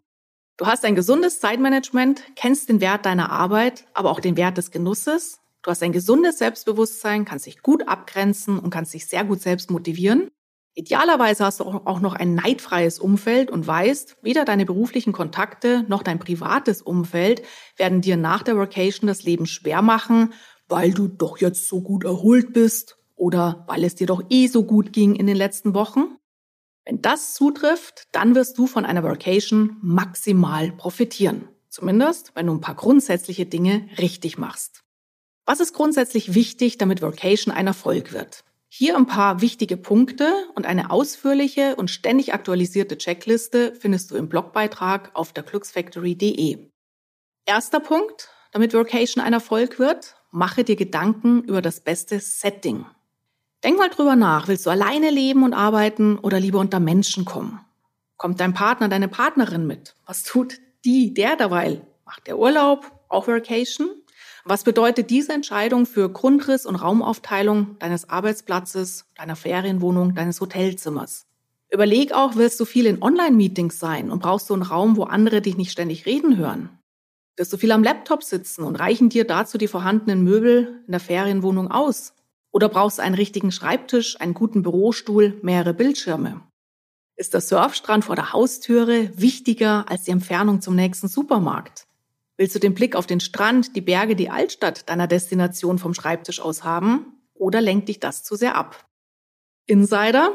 Du 0.56 0.66
hast 0.66 0.84
ein 0.84 0.94
gesundes 0.94 1.40
Zeitmanagement, 1.40 2.22
kennst 2.36 2.68
den 2.68 2.80
Wert 2.80 3.06
deiner 3.06 3.30
Arbeit, 3.30 3.86
aber 3.94 4.10
auch 4.10 4.20
den 4.20 4.36
Wert 4.36 4.58
des 4.58 4.70
Genusses. 4.70 5.40
Du 5.62 5.70
hast 5.70 5.82
ein 5.82 5.92
gesundes 5.92 6.38
Selbstbewusstsein, 6.38 7.24
kannst 7.24 7.46
dich 7.46 7.62
gut 7.62 7.86
abgrenzen 7.86 8.58
und 8.58 8.70
kannst 8.70 8.94
dich 8.94 9.06
sehr 9.06 9.24
gut 9.24 9.42
selbst 9.42 9.70
motivieren. 9.70 10.30
Idealerweise 10.74 11.44
hast 11.44 11.60
du 11.60 11.64
auch 11.64 12.00
noch 12.00 12.14
ein 12.14 12.34
neidfreies 12.34 12.98
Umfeld 12.98 13.50
und 13.50 13.66
weißt, 13.66 14.16
weder 14.22 14.44
deine 14.44 14.64
beruflichen 14.64 15.12
Kontakte 15.12 15.84
noch 15.88 16.02
dein 16.02 16.18
privates 16.18 16.80
Umfeld 16.80 17.42
werden 17.76 18.00
dir 18.00 18.16
nach 18.16 18.42
der 18.42 18.56
Vacation 18.56 19.06
das 19.06 19.24
Leben 19.24 19.46
schwer 19.46 19.82
machen, 19.82 20.32
weil 20.68 20.92
du 20.92 21.08
doch 21.08 21.38
jetzt 21.38 21.68
so 21.68 21.82
gut 21.82 22.04
erholt 22.04 22.52
bist 22.52 22.96
oder 23.16 23.64
weil 23.68 23.84
es 23.84 23.96
dir 23.96 24.06
doch 24.06 24.22
eh 24.30 24.46
so 24.46 24.64
gut 24.64 24.92
ging 24.92 25.14
in 25.14 25.26
den 25.26 25.36
letzten 25.36 25.74
Wochen. 25.74 26.16
Wenn 26.86 27.02
das 27.02 27.34
zutrifft, 27.34 28.04
dann 28.12 28.34
wirst 28.34 28.56
du 28.56 28.66
von 28.66 28.86
einer 28.86 29.02
Vacation 29.02 29.76
maximal 29.82 30.72
profitieren. 30.72 31.48
Zumindest, 31.68 32.32
wenn 32.34 32.46
du 32.46 32.54
ein 32.54 32.60
paar 32.60 32.76
grundsätzliche 32.76 33.44
Dinge 33.44 33.88
richtig 33.98 34.38
machst. 34.38 34.82
Was 35.46 35.60
ist 35.60 35.72
grundsätzlich 35.74 36.34
wichtig, 36.34 36.78
damit 36.78 37.02
Vacation 37.02 37.52
ein 37.52 37.66
Erfolg 37.66 38.12
wird? 38.12 38.44
Hier 38.68 38.96
ein 38.96 39.06
paar 39.06 39.40
wichtige 39.40 39.76
Punkte 39.76 40.32
und 40.54 40.64
eine 40.64 40.90
ausführliche 40.90 41.74
und 41.74 41.90
ständig 41.90 42.32
aktualisierte 42.32 42.96
Checkliste 42.96 43.74
findest 43.74 44.12
du 44.12 44.16
im 44.16 44.28
Blogbeitrag 44.28 45.10
auf 45.14 45.32
der 45.32 45.42
glücksfactory.de. 45.42 46.70
Erster 47.46 47.80
Punkt, 47.80 48.28
damit 48.52 48.72
Vacation 48.72 49.24
ein 49.24 49.32
Erfolg 49.32 49.80
wird, 49.80 50.14
mache 50.30 50.62
dir 50.62 50.76
Gedanken 50.76 51.42
über 51.42 51.62
das 51.62 51.80
beste 51.80 52.20
Setting. 52.20 52.86
Denk 53.64 53.76
mal 53.76 53.90
drüber 53.90 54.14
nach, 54.14 54.46
willst 54.46 54.66
du 54.66 54.70
alleine 54.70 55.10
leben 55.10 55.42
und 55.42 55.52
arbeiten 55.52 56.16
oder 56.18 56.38
lieber 56.38 56.60
unter 56.60 56.78
Menschen 56.78 57.24
kommen? 57.24 57.60
Kommt 58.16 58.38
dein 58.38 58.54
Partner, 58.54 58.88
deine 58.88 59.08
Partnerin 59.08 59.66
mit? 59.66 59.96
Was 60.06 60.22
tut 60.22 60.60
die, 60.84 61.12
der 61.12 61.34
dabei? 61.34 61.80
Macht 62.04 62.28
der 62.28 62.38
Urlaub, 62.38 62.90
auch 63.08 63.26
Vacation? 63.26 63.88
Was 64.44 64.64
bedeutet 64.64 65.10
diese 65.10 65.32
Entscheidung 65.32 65.84
für 65.86 66.08
Grundriss 66.08 66.64
und 66.64 66.76
Raumaufteilung 66.76 67.76
deines 67.78 68.08
Arbeitsplatzes, 68.08 69.04
deiner 69.16 69.36
Ferienwohnung, 69.36 70.14
deines 70.14 70.40
Hotelzimmers? 70.40 71.26
Überleg 71.70 72.12
auch, 72.12 72.36
willst 72.36 72.58
du 72.58 72.64
viel 72.64 72.86
in 72.86 73.02
Online-Meetings 73.02 73.78
sein 73.78 74.10
und 74.10 74.20
brauchst 74.20 74.50
du 74.50 74.54
einen 74.54 74.62
Raum, 74.62 74.96
wo 74.96 75.04
andere 75.04 75.40
dich 75.40 75.56
nicht 75.56 75.70
ständig 75.70 76.06
reden 76.06 76.36
hören? 76.36 76.70
Wirst 77.36 77.52
du 77.52 77.58
viel 77.58 77.72
am 77.72 77.84
Laptop 77.84 78.22
sitzen 78.22 78.64
und 78.64 78.76
reichen 78.76 79.08
dir 79.08 79.26
dazu 79.26 79.56
die 79.56 79.68
vorhandenen 79.68 80.24
Möbel 80.24 80.82
in 80.86 80.92
der 80.92 81.00
Ferienwohnung 81.00 81.70
aus? 81.70 82.14
Oder 82.50 82.68
brauchst 82.68 82.98
du 82.98 83.02
einen 83.02 83.14
richtigen 83.14 83.52
Schreibtisch, 83.52 84.20
einen 84.20 84.34
guten 84.34 84.62
Bürostuhl, 84.62 85.38
mehrere 85.42 85.74
Bildschirme? 85.74 86.42
Ist 87.16 87.34
der 87.34 87.40
Surfstrand 87.40 88.04
vor 88.04 88.16
der 88.16 88.32
Haustüre 88.32 89.10
wichtiger 89.14 89.84
als 89.88 90.04
die 90.04 90.10
Entfernung 90.10 90.60
zum 90.60 90.74
nächsten 90.74 91.06
Supermarkt? 91.06 91.86
Willst 92.40 92.54
du 92.54 92.58
den 92.58 92.72
Blick 92.72 92.96
auf 92.96 93.06
den 93.06 93.20
Strand, 93.20 93.76
die 93.76 93.82
Berge, 93.82 94.16
die 94.16 94.30
Altstadt 94.30 94.88
deiner 94.88 95.06
Destination 95.06 95.78
vom 95.78 95.92
Schreibtisch 95.92 96.40
aus 96.40 96.64
haben? 96.64 97.20
Oder 97.34 97.60
lenkt 97.60 97.90
dich 97.90 98.00
das 98.00 98.24
zu 98.24 98.34
sehr 98.34 98.54
ab? 98.54 98.88
Insider, 99.66 100.32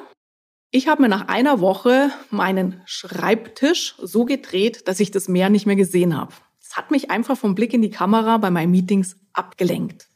ich 0.69 0.87
habe 0.87 1.01
mir 1.01 1.07
nach 1.07 1.29
einer 1.29 1.61
Woche 1.61 2.11
meinen 2.29 2.79
Schreibtisch 2.85 3.95
so 3.99 4.23
gedreht, 4.23 4.87
dass 4.87 4.99
ich 4.99 5.09
das 5.09 5.27
Meer 5.27 5.49
nicht 5.49 5.65
mehr 5.65 5.75
gesehen 5.75 6.15
habe. 6.15 6.31
Es 6.61 6.77
hat 6.77 6.91
mich 6.91 7.09
einfach 7.09 7.39
vom 7.39 7.55
Blick 7.55 7.73
in 7.73 7.81
die 7.81 7.89
Kamera 7.89 8.37
bei 8.37 8.51
meinen 8.51 8.69
Meetings 8.69 9.17
abgelenkt. 9.33 10.07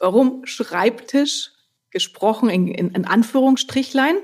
Warum 0.00 0.44
Schreibtisch 0.46 1.52
gesprochen 1.92 2.50
in, 2.50 2.66
in, 2.66 2.90
in 2.90 3.04
Anführungsstrichlein? 3.04 4.16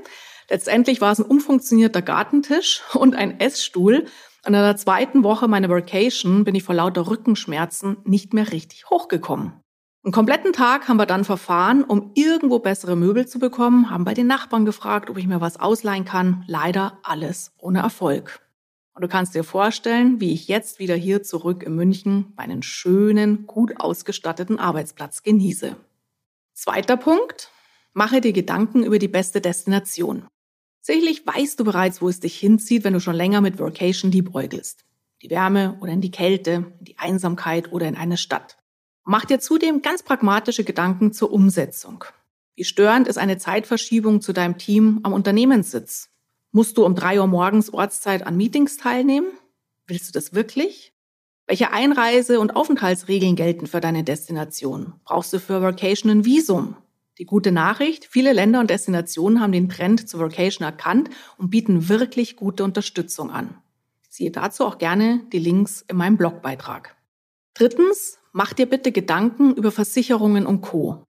Letztendlich 0.51 1.01
war 1.01 1.13
es 1.13 1.21
ein 1.21 1.27
umfunktionierter 1.27 2.03
Gartentisch 2.03 2.83
und 2.95 3.15
ein 3.15 3.39
Essstuhl, 3.39 4.07
in 4.47 4.53
der 4.53 4.77
zweiten 4.77 5.23
Woche 5.25 5.49
meiner 5.49 5.69
Vacation 5.69 6.45
bin 6.45 6.55
ich 6.55 6.63
vor 6.63 6.75
lauter 6.75 7.07
Rückenschmerzen 7.09 7.97
nicht 8.05 8.33
mehr 8.33 8.53
richtig 8.53 8.89
hochgekommen. 8.91 9.53
Einen 10.05 10.13
kompletten 10.13 10.53
Tag 10.53 10.87
haben 10.87 10.99
wir 10.99 11.07
dann 11.07 11.25
verfahren, 11.25 11.83
um 11.83 12.13
irgendwo 12.15 12.61
bessere 12.61 12.95
Möbel 12.95 13.27
zu 13.27 13.41
bekommen, 13.41 13.91
haben 13.91 14.05
bei 14.05 14.15
den 14.15 14.29
Nachbarn 14.29 14.65
gefragt, 14.65 15.11
ob 15.11 15.19
ich 15.19 15.27
mir 15.27 15.41
was 15.41 15.59
ausleihen 15.59 16.05
kann. 16.05 16.45
Leider 16.47 16.99
alles 17.03 17.53
ohne 17.59 17.81
Erfolg. 17.81 18.41
Und 18.95 19.03
du 19.03 19.09
kannst 19.09 19.35
dir 19.35 19.43
vorstellen, 19.43 20.21
wie 20.21 20.33
ich 20.33 20.47
jetzt 20.47 20.79
wieder 20.79 20.95
hier 20.95 21.25
zurück 21.25 21.65
in 21.65 21.75
München 21.75 22.33
meinen 22.37 22.63
schönen, 22.63 23.47
gut 23.47 23.81
ausgestatteten 23.81 24.61
Arbeitsplatz 24.61 25.25
genieße. 25.25 25.75
Zweiter 26.55 26.97
Punkt. 26.97 27.51
Mache 27.93 28.21
dir 28.21 28.33
Gedanken 28.33 28.85
über 28.85 28.99
die 28.99 29.09
beste 29.09 29.41
Destination. 29.41 30.27
Sicherlich 30.87 31.27
weißt 31.27 31.59
du 31.59 31.65
bereits, 31.65 32.01
wo 32.01 32.09
es 32.09 32.21
dich 32.21 32.39
hinzieht, 32.39 32.85
wenn 32.85 32.93
du 32.93 33.01
schon 33.01 33.17
länger 33.17 33.41
mit 33.41 33.59
Workation 33.59 34.13
liebäugelst. 34.13 34.85
Die 35.21 35.31
Wärme 35.31 35.77
oder 35.81 35.91
in 35.91 36.01
die 36.01 36.13
Kälte, 36.13 36.73
in 36.79 36.85
die 36.85 36.97
Einsamkeit 36.97 37.73
oder 37.73 37.89
in 37.89 37.97
eine 37.97 38.17
Stadt. 38.17 38.57
Mach 39.03 39.25
dir 39.25 39.41
zudem 39.41 39.83
ganz 39.83 40.05
pragmatische 40.05 40.63
Gedanken 40.63 41.13
zur 41.13 41.33
Umsetzung. 41.33 42.05
Wie 42.55 42.63
störend 42.63 43.09
ist 43.09 43.19
eine 43.19 43.37
Zeitverschiebung 43.37 44.21
zu 44.21 44.33
deinem 44.33 44.59
Team 44.59 45.01
am 45.03 45.13
Unternehmenssitz? 45.13 46.11
Musst 46.53 46.79
du 46.79 46.87
um 46.87 46.95
drei 46.95 47.19
Uhr 47.19 47.27
morgens 47.27 47.75
Ortszeit 47.75 48.25
an 48.25 48.37
Meetings 48.37 48.77
teilnehmen? 48.77 49.27
Willst 49.89 50.07
du 50.07 50.13
das 50.13 50.35
wirklich? 50.35 50.93
Welche 51.49 51.73
Einreise- 51.73 52.39
und 52.39 52.55
Aufenthaltsregeln 52.55 53.35
gelten 53.35 53.67
für 53.67 53.81
deine 53.81 54.05
Destination? 54.05 54.93
Brauchst 55.05 55.33
du 55.33 55.41
für 55.41 55.61
Vacation 55.63 56.13
ein 56.13 56.25
Visum? 56.25 56.77
Die 57.19 57.25
gute 57.25 57.51
Nachricht, 57.51 58.05
viele 58.05 58.35
Länder 58.35 58.61
und 58.61 58.69
Destinationen 58.69 59.41
haben 59.41 59.53
den 59.53 59.71
Trend 59.71 60.07
zur 60.09 60.21
Vacation 60.21 60.67
erkannt 60.67 61.09
und 61.39 61.49
bieten 61.49 61.89
wirklich 61.89 62.37
gute 62.37 62.63
Unterstützung 62.63 63.31
an. 63.31 63.57
Siehe 64.11 64.31
dazu 64.31 64.67
auch 64.67 64.77
gerne 64.77 65.23
die 65.33 65.39
Links 65.39 65.83
in 65.89 65.97
meinem 65.97 66.19
Blogbeitrag. 66.19 66.95
Drittens, 67.55 68.19
mach 68.33 68.53
dir 68.53 68.67
bitte 68.67 68.93
Gedanken 68.93 69.55
über 69.55 69.73
Versicherungen 69.73 70.45
und 70.45 70.61
Co. 70.61 71.07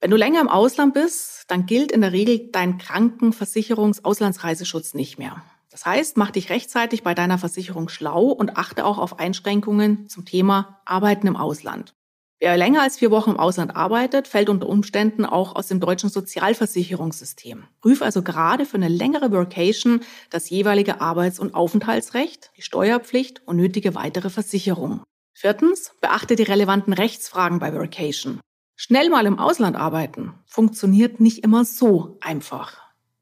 Wenn 0.00 0.10
du 0.10 0.18
länger 0.18 0.42
im 0.42 0.48
Ausland 0.48 0.92
bist, 0.94 1.44
dann 1.48 1.64
gilt 1.64 1.92
in 1.92 2.02
der 2.02 2.12
Regel 2.12 2.50
dein 2.52 2.78
Krankenversicherungs-Auslandsreiseschutz 2.78 4.92
nicht 4.94 5.18
mehr. 5.18 5.42
Das 5.70 5.86
heißt, 5.86 6.16
mach 6.16 6.30
dich 6.30 6.50
rechtzeitig 6.50 7.02
bei 7.02 7.14
deiner 7.14 7.38
Versicherung 7.38 7.88
schlau 7.88 8.26
und 8.26 8.56
achte 8.56 8.84
auch 8.84 8.98
auf 8.98 9.18
Einschränkungen 9.18 10.08
zum 10.08 10.24
Thema 10.24 10.80
Arbeiten 10.84 11.26
im 11.26 11.36
Ausland. 11.36 11.94
Wer 12.40 12.56
länger 12.56 12.82
als 12.82 12.96
vier 12.96 13.10
Wochen 13.10 13.30
im 13.30 13.36
Ausland 13.36 13.74
arbeitet, 13.74 14.28
fällt 14.28 14.48
unter 14.48 14.68
Umständen 14.68 15.24
auch 15.24 15.56
aus 15.56 15.66
dem 15.66 15.80
deutschen 15.80 16.08
Sozialversicherungssystem. 16.08 17.64
Prüf 17.80 18.00
also 18.00 18.22
gerade 18.22 18.64
für 18.64 18.76
eine 18.76 18.86
längere 18.86 19.32
Workation 19.32 20.02
das 20.30 20.48
jeweilige 20.48 21.00
Arbeits- 21.00 21.40
und 21.40 21.54
Aufenthaltsrecht, 21.54 22.52
die 22.56 22.62
Steuerpflicht 22.62 23.42
und 23.46 23.56
nötige 23.56 23.96
weitere 23.96 24.30
Versicherungen. 24.30 25.02
Viertens, 25.32 25.92
beachte 26.00 26.36
die 26.36 26.44
relevanten 26.44 26.92
Rechtsfragen 26.92 27.58
bei 27.58 27.74
Workation. 27.74 28.40
Schnell 28.76 29.10
mal 29.10 29.26
im 29.26 29.40
Ausland 29.40 29.76
arbeiten 29.76 30.34
funktioniert 30.46 31.18
nicht 31.18 31.42
immer 31.42 31.64
so 31.64 32.18
einfach. 32.20 32.76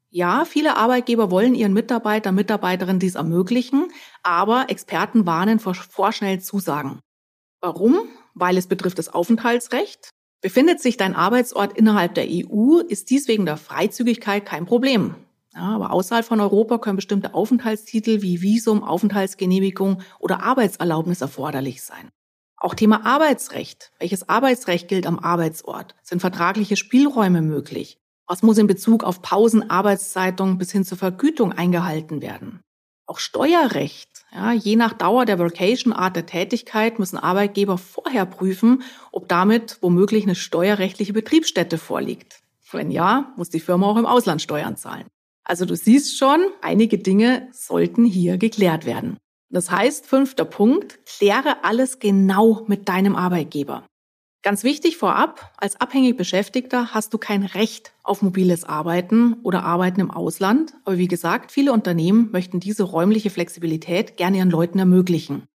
Ja, 0.09 0.45
viele 0.45 0.77
Arbeitgeber 0.77 1.31
wollen 1.31 1.55
ihren 1.55 1.73
Mitarbeiter, 1.73 2.31
Mitarbeiterinnen 2.31 2.99
dies 2.99 3.15
ermöglichen, 3.15 3.91
aber 4.21 4.69
Experten 4.69 5.25
warnen 5.25 5.59
vor 5.59 5.73
vorschnell 5.73 6.39
Zusagen. 6.39 6.99
Warum? 7.59 7.97
Weil 8.39 8.57
es 8.57 8.67
betrifft 8.67 8.99
das 8.99 9.09
Aufenthaltsrecht. 9.09 10.09
Befindet 10.41 10.81
sich 10.81 10.97
dein 10.97 11.15
Arbeitsort 11.15 11.77
innerhalb 11.77 12.13
der 12.13 12.27
EU, 12.27 12.79
ist 12.79 13.09
dies 13.09 13.27
wegen 13.27 13.45
der 13.45 13.57
Freizügigkeit 13.57 14.45
kein 14.45 14.65
Problem. 14.65 15.15
Ja, 15.53 15.75
aber 15.75 15.91
außerhalb 15.91 16.23
von 16.23 16.39
Europa 16.39 16.77
können 16.77 16.97
bestimmte 16.97 17.33
Aufenthaltstitel 17.33 18.21
wie 18.21 18.41
Visum, 18.43 18.83
Aufenthaltsgenehmigung 18.83 20.01
oder 20.19 20.43
Arbeitserlaubnis 20.43 21.21
erforderlich 21.21 21.81
sein. 21.81 22.09
Auch 22.59 22.75
Thema 22.75 23.05
Arbeitsrecht. 23.05 23.91
Welches 23.99 24.29
Arbeitsrecht 24.29 24.87
gilt 24.87 25.07
am 25.07 25.19
Arbeitsort? 25.19 25.95
Sind 26.03 26.21
vertragliche 26.21 26.75
Spielräume 26.75 27.41
möglich? 27.41 27.97
Was 28.27 28.43
muss 28.43 28.57
in 28.57 28.67
Bezug 28.67 29.03
auf 29.03 29.21
Pausen, 29.21 29.69
Arbeitszeitung 29.69 30.57
bis 30.57 30.71
hin 30.71 30.83
zur 30.83 30.97
Vergütung 30.97 31.53
eingehalten 31.53 32.21
werden? 32.21 32.61
Auch 33.07 33.19
Steuerrecht. 33.19 34.16
Ja, 34.37 34.51
je 34.53 34.75
nach 34.75 34.93
Dauer 34.93 35.25
der 35.25 35.39
Vacation-Art 35.39 36.15
der 36.15 36.27
Tätigkeit 36.27 36.99
müssen 36.99 37.17
Arbeitgeber 37.17 37.79
vorher 37.79 38.27
prüfen, 38.27 38.83
ob 39.11 39.27
damit 39.27 39.79
womöglich 39.81 40.25
eine 40.25 40.35
steuerrechtliche 40.35 41.11
Betriebsstätte 41.11 41.79
vorliegt. 41.79 42.41
Wenn 42.71 42.91
ja, 42.91 43.33
muss 43.35 43.49
die 43.49 43.59
Firma 43.59 43.87
auch 43.87 43.97
im 43.97 44.05
Ausland 44.05 44.39
Steuern 44.39 44.77
zahlen. 44.77 45.07
Also 45.43 45.65
du 45.65 45.75
siehst 45.75 46.19
schon, 46.19 46.39
einige 46.61 46.99
Dinge 46.99 47.47
sollten 47.51 48.05
hier 48.05 48.37
geklärt 48.37 48.85
werden. 48.85 49.17
Das 49.49 49.71
heißt, 49.71 50.05
fünfter 50.05 50.45
Punkt, 50.45 50.99
kläre 51.07 51.63
alles 51.63 51.97
genau 51.97 52.63
mit 52.67 52.87
deinem 52.89 53.15
Arbeitgeber. 53.15 53.87
Ganz 54.43 54.63
wichtig 54.63 54.97
vorab, 54.97 55.51
als 55.57 55.81
abhängig 55.81 56.15
Beschäftigter 56.15 56.93
hast 56.93 57.13
du 57.13 57.17
kein 57.17 57.43
Recht 57.43 57.93
auf 58.03 58.21
mobiles 58.21 58.63
Arbeiten 58.63 59.33
oder 59.43 59.63
Arbeiten 59.63 59.99
im 59.99 60.11
Ausland. 60.11 60.73
Aber 60.85 60.97
wie 60.97 61.07
gesagt, 61.07 61.51
viele 61.51 61.73
Unternehmen 61.73 62.31
möchten 62.31 62.59
diese 62.59 62.83
räumliche 62.83 63.29
Flexibilität 63.29 64.15
gerne 64.15 64.37
ihren 64.37 64.51
Leuten 64.51 64.79
ermöglichen. 64.79 65.47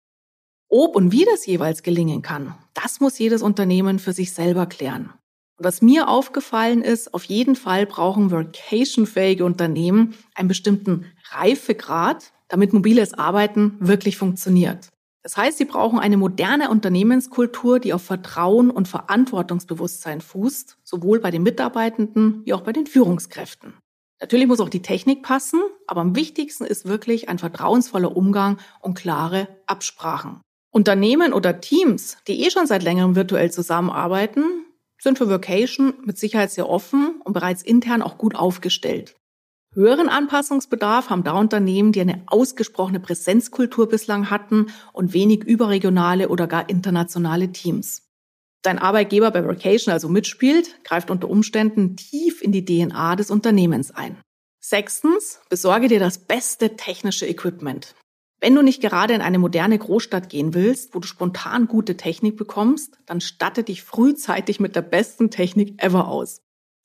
Ob 0.68 0.96
und 0.96 1.12
wie 1.12 1.24
das 1.24 1.46
jeweils 1.46 1.82
gelingen 1.82 2.22
kann, 2.22 2.54
das 2.74 3.00
muss 3.00 3.18
jedes 3.18 3.42
Unternehmen 3.42 3.98
für 3.98 4.12
sich 4.12 4.32
selber 4.32 4.66
klären. 4.66 5.12
Und 5.58 5.64
was 5.64 5.82
mir 5.82 6.08
aufgefallen 6.08 6.80
ist, 6.80 7.12
auf 7.12 7.24
jeden 7.24 7.56
Fall 7.56 7.86
brauchen 7.86 8.30
vacation-fähige 8.30 9.44
Unternehmen 9.44 10.14
einen 10.34 10.48
bestimmten 10.48 11.04
Reifegrad, 11.30 12.32
damit 12.48 12.72
mobiles 12.72 13.14
Arbeiten 13.14 13.76
wirklich 13.80 14.16
funktioniert. 14.16 14.88
Das 15.22 15.36
heißt, 15.36 15.58
sie 15.58 15.66
brauchen 15.66 15.98
eine 15.98 16.16
moderne 16.16 16.70
Unternehmenskultur, 16.70 17.78
die 17.78 17.92
auf 17.92 18.02
Vertrauen 18.02 18.70
und 18.70 18.88
Verantwortungsbewusstsein 18.88 20.20
fußt, 20.20 20.78
sowohl 20.82 21.20
bei 21.20 21.30
den 21.30 21.42
Mitarbeitenden 21.42 22.42
wie 22.44 22.54
auch 22.54 22.62
bei 22.62 22.72
den 22.72 22.86
Führungskräften. 22.86 23.74
Natürlich 24.20 24.46
muss 24.46 24.60
auch 24.60 24.68
die 24.68 24.82
Technik 24.82 25.22
passen, 25.22 25.60
aber 25.86 26.00
am 26.00 26.14
wichtigsten 26.14 26.64
ist 26.64 26.86
wirklich 26.86 27.28
ein 27.28 27.38
vertrauensvoller 27.38 28.16
Umgang 28.16 28.58
und 28.80 28.94
klare 28.94 29.48
Absprachen. 29.66 30.40
Unternehmen 30.70 31.32
oder 31.32 31.60
Teams, 31.60 32.18
die 32.26 32.44
eh 32.44 32.50
schon 32.50 32.66
seit 32.66 32.82
längerem 32.82 33.16
virtuell 33.16 33.50
zusammenarbeiten, 33.50 34.64
sind 35.00 35.18
für 35.18 35.28
Vocation 35.28 35.94
mit 36.04 36.18
Sicherheit 36.18 36.50
sehr 36.50 36.68
offen 36.68 37.20
und 37.24 37.32
bereits 37.32 37.62
intern 37.62 38.02
auch 38.02 38.18
gut 38.18 38.36
aufgestellt. 38.36 39.16
Höheren 39.72 40.08
Anpassungsbedarf 40.08 41.10
haben 41.10 41.22
da 41.22 41.32
Unternehmen, 41.32 41.92
die 41.92 42.00
eine 42.00 42.24
ausgesprochene 42.26 42.98
Präsenzkultur 42.98 43.88
bislang 43.88 44.28
hatten 44.28 44.66
und 44.92 45.12
wenig 45.12 45.44
überregionale 45.44 46.28
oder 46.28 46.48
gar 46.48 46.68
internationale 46.68 47.52
Teams. 47.52 48.02
Dein 48.62 48.80
Arbeitgeber 48.80 49.30
bei 49.30 49.46
Vacation 49.46 49.92
also 49.92 50.08
mitspielt, 50.08 50.82
greift 50.82 51.10
unter 51.10 51.30
Umständen 51.30 51.96
tief 51.96 52.42
in 52.42 52.50
die 52.50 52.64
DNA 52.64 53.14
des 53.14 53.30
Unternehmens 53.30 53.92
ein. 53.92 54.18
Sechstens, 54.60 55.40
besorge 55.48 55.86
dir 55.86 56.00
das 56.00 56.18
beste 56.18 56.76
technische 56.76 57.26
Equipment. 57.26 57.94
Wenn 58.40 58.56
du 58.56 58.62
nicht 58.62 58.82
gerade 58.82 59.14
in 59.14 59.20
eine 59.20 59.38
moderne 59.38 59.78
Großstadt 59.78 60.28
gehen 60.28 60.52
willst, 60.52 60.94
wo 60.94 60.98
du 60.98 61.06
spontan 61.06 61.68
gute 61.68 61.96
Technik 61.96 62.36
bekommst, 62.36 62.98
dann 63.06 63.20
statte 63.20 63.62
dich 63.62 63.84
frühzeitig 63.84 64.58
mit 64.58 64.74
der 64.74 64.82
besten 64.82 65.30
Technik 65.30 65.80
ever 65.82 66.08
aus. 66.08 66.42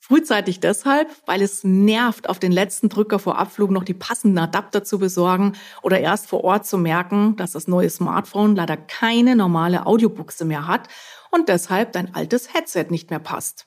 Frühzeitig 0.08 0.60
deshalb, 0.60 1.10
weil 1.26 1.42
es 1.42 1.64
nervt, 1.64 2.28
auf 2.28 2.38
den 2.38 2.52
letzten 2.52 2.88
Drücker 2.88 3.18
vor 3.18 3.38
Abflug 3.38 3.72
noch 3.72 3.82
die 3.82 3.92
passenden 3.92 4.38
Adapter 4.38 4.84
zu 4.84 5.00
besorgen 5.00 5.54
oder 5.82 5.98
erst 5.98 6.28
vor 6.28 6.44
Ort 6.44 6.64
zu 6.64 6.78
merken, 6.78 7.34
dass 7.34 7.50
das 7.50 7.66
neue 7.66 7.90
Smartphone 7.90 8.54
leider 8.54 8.76
keine 8.76 9.34
normale 9.34 9.84
Audiobuchse 9.84 10.44
mehr 10.44 10.68
hat 10.68 10.86
und 11.32 11.48
deshalb 11.48 11.90
dein 11.90 12.14
altes 12.14 12.54
Headset 12.54 12.86
nicht 12.90 13.10
mehr 13.10 13.18
passt. 13.18 13.66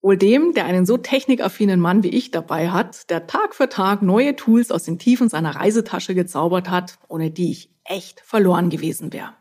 Wohl 0.00 0.16
dem, 0.16 0.54
der 0.54 0.64
einen 0.64 0.86
so 0.86 0.96
technikaffinen 0.96 1.80
Mann 1.80 2.02
wie 2.02 2.16
ich 2.16 2.30
dabei 2.30 2.70
hat, 2.70 3.10
der 3.10 3.26
Tag 3.26 3.54
für 3.54 3.68
Tag 3.68 4.00
neue 4.00 4.36
Tools 4.36 4.70
aus 4.70 4.84
den 4.84 4.98
Tiefen 4.98 5.28
seiner 5.28 5.54
Reisetasche 5.54 6.14
gezaubert 6.14 6.70
hat, 6.70 6.98
ohne 7.08 7.30
die 7.30 7.50
ich 7.50 7.70
echt 7.84 8.20
verloren 8.20 8.70
gewesen 8.70 9.12
wäre. 9.12 9.34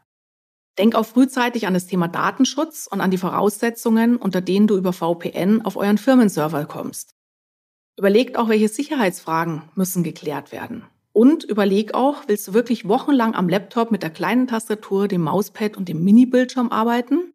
Denk 0.77 0.93
auch 0.95 1.05
frühzeitig 1.05 1.65
an 1.65 1.73
das 1.73 1.87
Thema 1.87 2.07
Datenschutz 2.07 2.87
und 2.89 3.01
an 3.01 3.09
die 3.09 3.17
Voraussetzungen, 3.17 4.17
unter 4.17 4.41
denen 4.41 4.67
du 4.67 4.77
über 4.77 4.93
VPN 4.93 5.63
auf 5.63 5.75
euren 5.75 5.97
Firmenserver 5.97 6.65
kommst. 6.65 7.15
Überlegt 7.97 8.37
auch, 8.37 8.47
welche 8.47 8.67
Sicherheitsfragen 8.67 9.63
müssen 9.73 10.03
geklärt 10.03 10.51
werden. 10.51 10.85
Und 11.13 11.43
überleg 11.43 11.95
auch, 11.95 12.27
willst 12.27 12.47
du 12.47 12.53
wirklich 12.53 12.87
wochenlang 12.87 13.33
am 13.33 13.49
Laptop 13.49 13.89
mit 13.89 14.03
der 14.03 14.11
kleinen 14.11 14.45
Tastatur, 14.45 15.07
dem 15.07 15.21
Mauspad 15.21 15.75
und 15.75 15.89
dem 15.89 16.03
Mini-Bildschirm 16.03 16.69
arbeiten? 16.69 17.33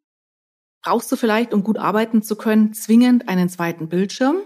Brauchst 0.85 1.11
du 1.11 1.17
vielleicht, 1.17 1.53
um 1.53 1.65
gut 1.65 1.79
arbeiten 1.79 2.23
zu 2.23 2.37
können, 2.37 2.75
zwingend 2.75 3.29
einen 3.29 3.49
zweiten 3.49 3.89
Bildschirm? 3.89 4.37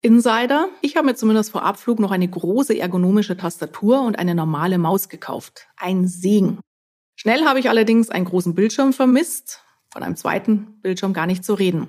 Insider, 0.00 0.68
ich 0.80 0.96
habe 0.96 1.06
mir 1.06 1.14
zumindest 1.14 1.50
vor 1.50 1.64
Abflug 1.64 2.00
noch 2.00 2.10
eine 2.10 2.28
große 2.28 2.78
ergonomische 2.78 3.36
Tastatur 3.36 4.00
und 4.00 4.18
eine 4.18 4.34
normale 4.34 4.78
Maus 4.78 5.10
gekauft. 5.10 5.68
Ein 5.76 6.08
Segen. 6.08 6.58
Schnell 7.16 7.44
habe 7.44 7.60
ich 7.60 7.68
allerdings 7.68 8.10
einen 8.10 8.24
großen 8.24 8.54
Bildschirm 8.54 8.92
vermisst, 8.92 9.62
von 9.90 10.02
einem 10.02 10.16
zweiten 10.16 10.80
Bildschirm 10.80 11.12
gar 11.12 11.26
nicht 11.26 11.44
zu 11.44 11.54
reden. 11.54 11.88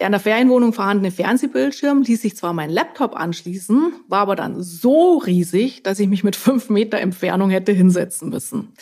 Der 0.00 0.06
in 0.06 0.12
der 0.12 0.20
Ferienwohnung 0.20 0.72
vorhandene 0.72 1.10
Fernsehbildschirm 1.10 2.02
ließ 2.02 2.22
sich 2.22 2.36
zwar 2.36 2.52
mein 2.52 2.70
Laptop 2.70 3.16
anschließen, 3.16 3.92
war 4.06 4.20
aber 4.20 4.36
dann 4.36 4.62
so 4.62 5.18
riesig, 5.18 5.82
dass 5.82 5.98
ich 5.98 6.06
mich 6.06 6.22
mit 6.22 6.36
fünf 6.36 6.70
Meter 6.70 6.98
Entfernung 6.98 7.50
hätte 7.50 7.72
hinsetzen 7.72 8.28
müssen. 8.28 8.74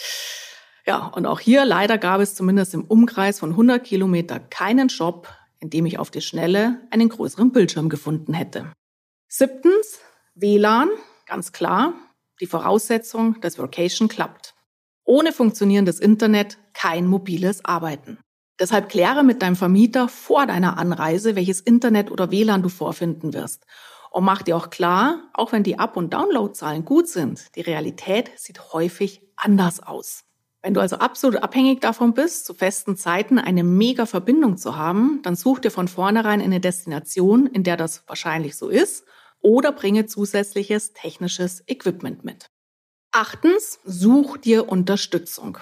Ja, 0.86 1.06
und 1.06 1.24
auch 1.24 1.40
hier 1.40 1.64
leider 1.64 1.96
gab 1.96 2.20
es 2.20 2.34
zumindest 2.34 2.74
im 2.74 2.84
Umkreis 2.84 3.38
von 3.38 3.50
100 3.50 3.82
Kilometer 3.82 4.38
keinen 4.38 4.90
Shop, 4.90 5.28
in 5.58 5.70
dem 5.70 5.86
ich 5.86 5.98
auf 5.98 6.10
die 6.10 6.20
Schnelle 6.20 6.80
einen 6.90 7.08
größeren 7.08 7.50
Bildschirm 7.50 7.88
gefunden 7.88 8.34
hätte. 8.34 8.72
Siebtens, 9.26 9.98
WLAN, 10.34 10.90
ganz 11.26 11.52
klar, 11.52 11.94
die 12.40 12.46
Voraussetzung, 12.46 13.40
dass 13.40 13.58
Vocation 13.58 14.08
klappt. 14.08 14.54
Ohne 15.06 15.32
funktionierendes 15.32 16.00
Internet 16.00 16.58
kein 16.74 17.06
mobiles 17.06 17.64
Arbeiten. 17.64 18.18
Deshalb 18.58 18.88
kläre 18.88 19.22
mit 19.22 19.40
deinem 19.40 19.54
Vermieter 19.54 20.08
vor 20.08 20.46
deiner 20.46 20.78
Anreise, 20.78 21.36
welches 21.36 21.60
Internet 21.60 22.10
oder 22.10 22.32
WLAN 22.32 22.62
du 22.62 22.68
vorfinden 22.68 23.32
wirst. 23.32 23.64
Und 24.10 24.24
mach 24.24 24.42
dir 24.42 24.56
auch 24.56 24.68
klar, 24.68 25.30
auch 25.32 25.52
wenn 25.52 25.62
die 25.62 25.78
Up- 25.78 25.96
und 25.96 26.12
Downloadzahlen 26.12 26.84
gut 26.84 27.06
sind, 27.06 27.54
die 27.54 27.60
Realität 27.60 28.32
sieht 28.36 28.72
häufig 28.72 29.22
anders 29.36 29.80
aus. 29.80 30.24
Wenn 30.60 30.74
du 30.74 30.80
also 30.80 30.96
absolut 30.96 31.40
abhängig 31.40 31.80
davon 31.80 32.12
bist, 32.12 32.44
zu 32.44 32.52
festen 32.52 32.96
Zeiten 32.96 33.38
eine 33.38 33.62
mega 33.62 34.06
Verbindung 34.06 34.56
zu 34.56 34.76
haben, 34.76 35.20
dann 35.22 35.36
such 35.36 35.60
dir 35.60 35.70
von 35.70 35.86
vornherein 35.86 36.40
eine 36.40 36.58
Destination, 36.58 37.46
in 37.46 37.62
der 37.62 37.76
das 37.76 38.02
wahrscheinlich 38.08 38.56
so 38.56 38.68
ist, 38.68 39.04
oder 39.40 39.70
bringe 39.70 40.06
zusätzliches 40.06 40.94
technisches 40.94 41.62
Equipment 41.68 42.24
mit. 42.24 42.50
Achtens, 43.18 43.80
such 43.86 44.36
dir 44.36 44.68
Unterstützung. 44.68 45.56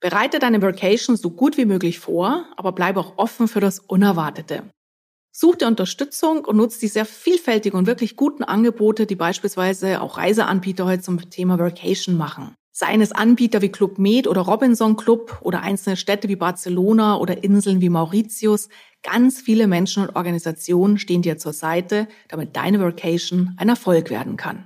Bereite 0.00 0.40
deine 0.40 0.60
Vacation 0.60 1.16
so 1.16 1.30
gut 1.30 1.56
wie 1.56 1.64
möglich 1.64 2.00
vor, 2.00 2.46
aber 2.56 2.72
bleibe 2.72 2.98
auch 2.98 3.18
offen 3.18 3.46
für 3.46 3.60
das 3.60 3.78
Unerwartete. 3.78 4.64
Such 5.30 5.54
dir 5.54 5.68
Unterstützung 5.68 6.44
und 6.44 6.56
nutze 6.56 6.80
die 6.80 6.88
sehr 6.88 7.04
vielfältigen 7.04 7.78
und 7.78 7.86
wirklich 7.86 8.16
guten 8.16 8.42
Angebote, 8.42 9.06
die 9.06 9.14
beispielsweise 9.14 10.00
auch 10.00 10.18
Reiseanbieter 10.18 10.86
heute 10.86 11.02
zum 11.02 11.30
Thema 11.30 11.56
Vacation 11.60 12.16
machen. 12.16 12.56
Seien 12.72 13.00
es 13.00 13.12
Anbieter 13.12 13.62
wie 13.62 13.68
Club 13.68 14.00
Med 14.00 14.26
oder 14.26 14.40
Robinson 14.40 14.96
Club 14.96 15.38
oder 15.42 15.62
einzelne 15.62 15.96
Städte 15.96 16.28
wie 16.28 16.34
Barcelona 16.34 17.18
oder 17.18 17.44
Inseln 17.44 17.80
wie 17.80 17.90
Mauritius. 17.90 18.70
Ganz 19.04 19.40
viele 19.40 19.68
Menschen 19.68 20.02
und 20.02 20.16
Organisationen 20.16 20.98
stehen 20.98 21.22
dir 21.22 21.38
zur 21.38 21.52
Seite, 21.52 22.08
damit 22.26 22.56
deine 22.56 22.80
Vacation 22.80 23.54
ein 23.56 23.68
Erfolg 23.68 24.10
werden 24.10 24.36
kann. 24.36 24.64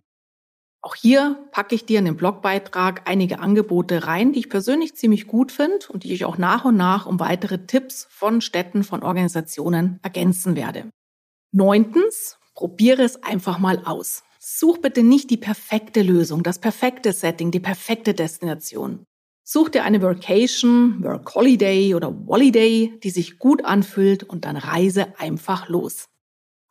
Auch 0.85 0.97
hier 0.97 1.49
packe 1.53 1.77
ich 1.77 1.87
dir 1.87 2.01
in 2.01 2.07
den 2.07 2.17
Blogbeitrag 2.17 3.09
einige 3.09 3.39
Angebote 3.39 4.05
rein, 4.09 4.33
die 4.33 4.41
ich 4.41 4.51
persönlich 4.51 4.97
ziemlich 4.97 5.29
gut 5.29 5.53
finde 5.53 5.87
und 5.89 6.03
die 6.03 6.13
ich 6.13 6.25
auch 6.25 6.39
nach 6.39 6.65
und 6.65 6.77
nach 6.77 7.07
um 7.07 7.21
weitere 7.21 7.67
Tipps 7.67 8.09
von 8.11 8.41
Städten, 8.41 8.83
von 8.83 9.05
Organisationen 9.05 10.01
ergänzen 10.03 10.57
werde. 10.57 10.91
Neuntens, 11.53 12.39
probiere 12.55 13.03
es 13.03 13.23
einfach 13.23 13.61
mal 13.61 13.83
aus. 13.85 14.25
Such 14.41 14.79
bitte 14.79 15.05
nicht 15.05 15.31
die 15.31 15.37
perfekte 15.37 16.03
Lösung, 16.03 16.43
das 16.43 16.59
perfekte 16.59 17.13
Setting, 17.13 17.53
die 17.53 17.61
perfekte 17.61 18.13
Destination. 18.13 19.05
Such 19.45 19.69
dir 19.69 19.85
eine 19.85 20.03
Workation, 20.03 21.03
Work 21.05 21.33
Holiday 21.33 21.95
oder 21.95 22.13
Holiday, 22.27 22.99
die 23.05 23.11
sich 23.11 23.39
gut 23.39 23.65
anfühlt 23.65 24.25
und 24.25 24.45
dann 24.45 24.57
reise 24.57 25.17
einfach 25.19 25.69
los. 25.69 26.07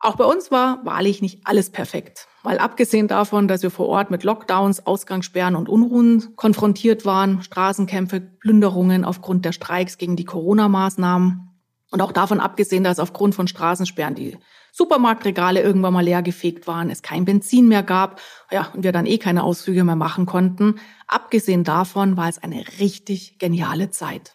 Auch 0.00 0.16
bei 0.16 0.24
uns 0.24 0.50
war 0.50 0.84
wahrlich 0.84 1.22
nicht 1.22 1.46
alles 1.46 1.70
perfekt. 1.70 2.28
Weil 2.42 2.58
abgesehen 2.58 3.06
davon, 3.06 3.46
dass 3.46 3.62
wir 3.62 3.70
vor 3.70 3.88
Ort 3.88 4.10
mit 4.10 4.24
Lockdowns, 4.24 4.86
Ausgangssperren 4.86 5.54
und 5.54 5.68
Unruhen 5.68 6.34
konfrontiert 6.34 7.06
waren, 7.06 7.42
Straßenkämpfe, 7.42 8.20
Plünderungen 8.20 9.04
aufgrund 9.04 9.44
der 9.44 9.52
Streiks 9.52 9.96
gegen 9.96 10.16
die 10.16 10.24
Corona-Maßnahmen 10.24 11.52
und 11.92 12.00
auch 12.00 12.10
davon 12.10 12.40
abgesehen, 12.40 12.84
dass 12.84 12.98
aufgrund 12.98 13.34
von 13.34 13.46
Straßensperren 13.46 14.14
die 14.14 14.38
Supermarktregale 14.72 15.60
irgendwann 15.60 15.92
mal 15.92 16.02
leer 16.02 16.22
gefegt 16.22 16.66
waren, 16.66 16.90
es 16.90 17.02
kein 17.02 17.26
Benzin 17.26 17.68
mehr 17.68 17.82
gab, 17.82 18.20
ja, 18.50 18.70
und 18.74 18.82
wir 18.82 18.92
dann 18.92 19.04
eh 19.04 19.18
keine 19.18 19.44
Ausflüge 19.44 19.84
mehr 19.84 19.96
machen 19.96 20.24
konnten. 20.24 20.76
Abgesehen 21.06 21.62
davon 21.62 22.16
war 22.16 22.30
es 22.30 22.42
eine 22.42 22.64
richtig 22.80 23.38
geniale 23.38 23.90
Zeit. 23.90 24.34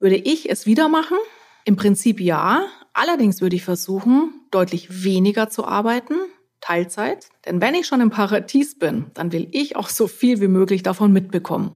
Würde 0.00 0.16
ich 0.16 0.48
es 0.50 0.64
wieder 0.64 0.88
machen? 0.88 1.18
Im 1.66 1.76
Prinzip 1.76 2.18
ja. 2.20 2.64
Allerdings 2.94 3.42
würde 3.42 3.56
ich 3.56 3.64
versuchen, 3.64 4.32
deutlich 4.50 5.04
weniger 5.04 5.50
zu 5.50 5.66
arbeiten, 5.66 6.14
Teilzeit. 6.60 7.28
Denn 7.46 7.60
wenn 7.60 7.74
ich 7.74 7.86
schon 7.86 8.00
im 8.00 8.10
Paradies 8.10 8.78
bin, 8.78 9.10
dann 9.14 9.32
will 9.32 9.48
ich 9.52 9.76
auch 9.76 9.88
so 9.88 10.06
viel 10.06 10.40
wie 10.40 10.48
möglich 10.48 10.82
davon 10.82 11.12
mitbekommen. 11.12 11.72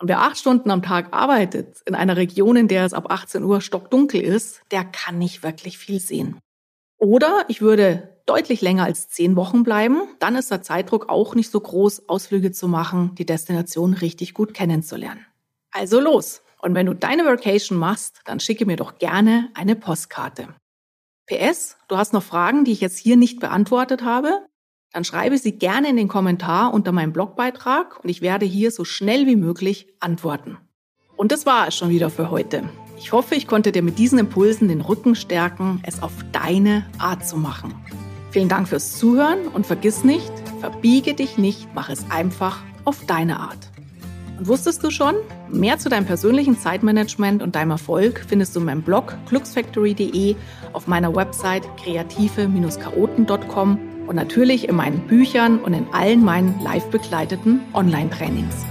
Und 0.00 0.08
wer 0.08 0.20
acht 0.20 0.38
Stunden 0.38 0.70
am 0.70 0.82
Tag 0.82 1.12
arbeitet, 1.12 1.82
in 1.84 1.94
einer 1.94 2.16
Region, 2.16 2.56
in 2.56 2.68
der 2.68 2.84
es 2.84 2.92
ab 2.92 3.10
18 3.10 3.42
Uhr 3.42 3.60
stockdunkel 3.60 4.20
ist, 4.20 4.62
der 4.70 4.84
kann 4.84 5.18
nicht 5.18 5.42
wirklich 5.42 5.76
viel 5.76 5.98
sehen. 5.98 6.38
Oder 6.98 7.44
ich 7.48 7.60
würde 7.60 8.16
deutlich 8.26 8.60
länger 8.60 8.84
als 8.84 9.08
zehn 9.08 9.34
Wochen 9.36 9.62
bleiben, 9.62 10.02
dann 10.18 10.36
ist 10.36 10.50
der 10.50 10.62
Zeitdruck 10.62 11.08
auch 11.08 11.34
nicht 11.34 11.50
so 11.50 11.60
groß, 11.60 12.08
Ausflüge 12.08 12.52
zu 12.52 12.68
machen, 12.68 13.14
die 13.16 13.26
Destination 13.26 13.94
richtig 13.94 14.34
gut 14.34 14.54
kennenzulernen. 14.54 15.24
Also 15.70 16.00
los! 16.00 16.42
Und 16.60 16.74
wenn 16.74 16.86
du 16.86 16.94
deine 16.94 17.24
Vacation 17.24 17.78
machst, 17.78 18.20
dann 18.24 18.40
schicke 18.40 18.66
mir 18.66 18.76
doch 18.76 18.98
gerne 18.98 19.48
eine 19.54 19.76
Postkarte. 19.76 20.48
PS, 21.28 21.76
du 21.88 21.98
hast 21.98 22.14
noch 22.14 22.22
Fragen, 22.22 22.64
die 22.64 22.72
ich 22.72 22.80
jetzt 22.80 22.96
hier 22.96 23.18
nicht 23.18 23.38
beantwortet 23.38 24.02
habe? 24.02 24.46
Dann 24.92 25.04
schreibe 25.04 25.36
sie 25.36 25.52
gerne 25.52 25.90
in 25.90 25.96
den 25.96 26.08
Kommentar 26.08 26.72
unter 26.72 26.90
meinem 26.90 27.12
Blogbeitrag 27.12 28.02
und 28.02 28.08
ich 28.08 28.22
werde 28.22 28.46
hier 28.46 28.70
so 28.70 28.86
schnell 28.86 29.26
wie 29.26 29.36
möglich 29.36 29.88
antworten. 30.00 30.56
Und 31.16 31.30
das 31.30 31.44
war 31.44 31.68
es 31.68 31.76
schon 31.76 31.90
wieder 31.90 32.08
für 32.08 32.30
heute. 32.30 32.62
Ich 32.96 33.12
hoffe, 33.12 33.34
ich 33.34 33.46
konnte 33.46 33.72
dir 33.72 33.82
mit 33.82 33.98
diesen 33.98 34.18
Impulsen 34.18 34.68
den 34.68 34.80
Rücken 34.80 35.14
stärken, 35.14 35.82
es 35.84 36.02
auf 36.02 36.12
deine 36.32 36.86
Art 36.98 37.28
zu 37.28 37.36
machen. 37.36 37.74
Vielen 38.30 38.48
Dank 38.48 38.66
fürs 38.66 38.96
Zuhören 38.96 39.48
und 39.48 39.66
vergiss 39.66 40.04
nicht, 40.04 40.32
verbiege 40.60 41.12
dich 41.12 41.36
nicht, 41.36 41.68
mach 41.74 41.90
es 41.90 42.10
einfach 42.10 42.62
auf 42.84 43.04
deine 43.04 43.38
Art. 43.38 43.70
Und 44.38 44.46
wusstest 44.46 44.84
du 44.84 44.90
schon? 44.90 45.16
Mehr 45.50 45.78
zu 45.78 45.88
deinem 45.88 46.06
persönlichen 46.06 46.56
Zeitmanagement 46.58 47.42
und 47.42 47.56
deinem 47.56 47.72
Erfolg 47.72 48.24
findest 48.26 48.54
du 48.54 48.60
in 48.60 48.66
meinem 48.66 48.82
Blog 48.82 49.16
glücksfactory.de, 49.28 50.36
auf 50.72 50.86
meiner 50.86 51.16
Website 51.16 51.64
kreative-chaoten.com 51.82 53.78
und 54.06 54.14
natürlich 54.14 54.68
in 54.68 54.76
meinen 54.76 55.00
Büchern 55.08 55.58
und 55.58 55.74
in 55.74 55.86
allen 55.92 56.24
meinen 56.24 56.60
live 56.62 56.86
begleiteten 56.86 57.60
Online-Trainings. 57.74 58.64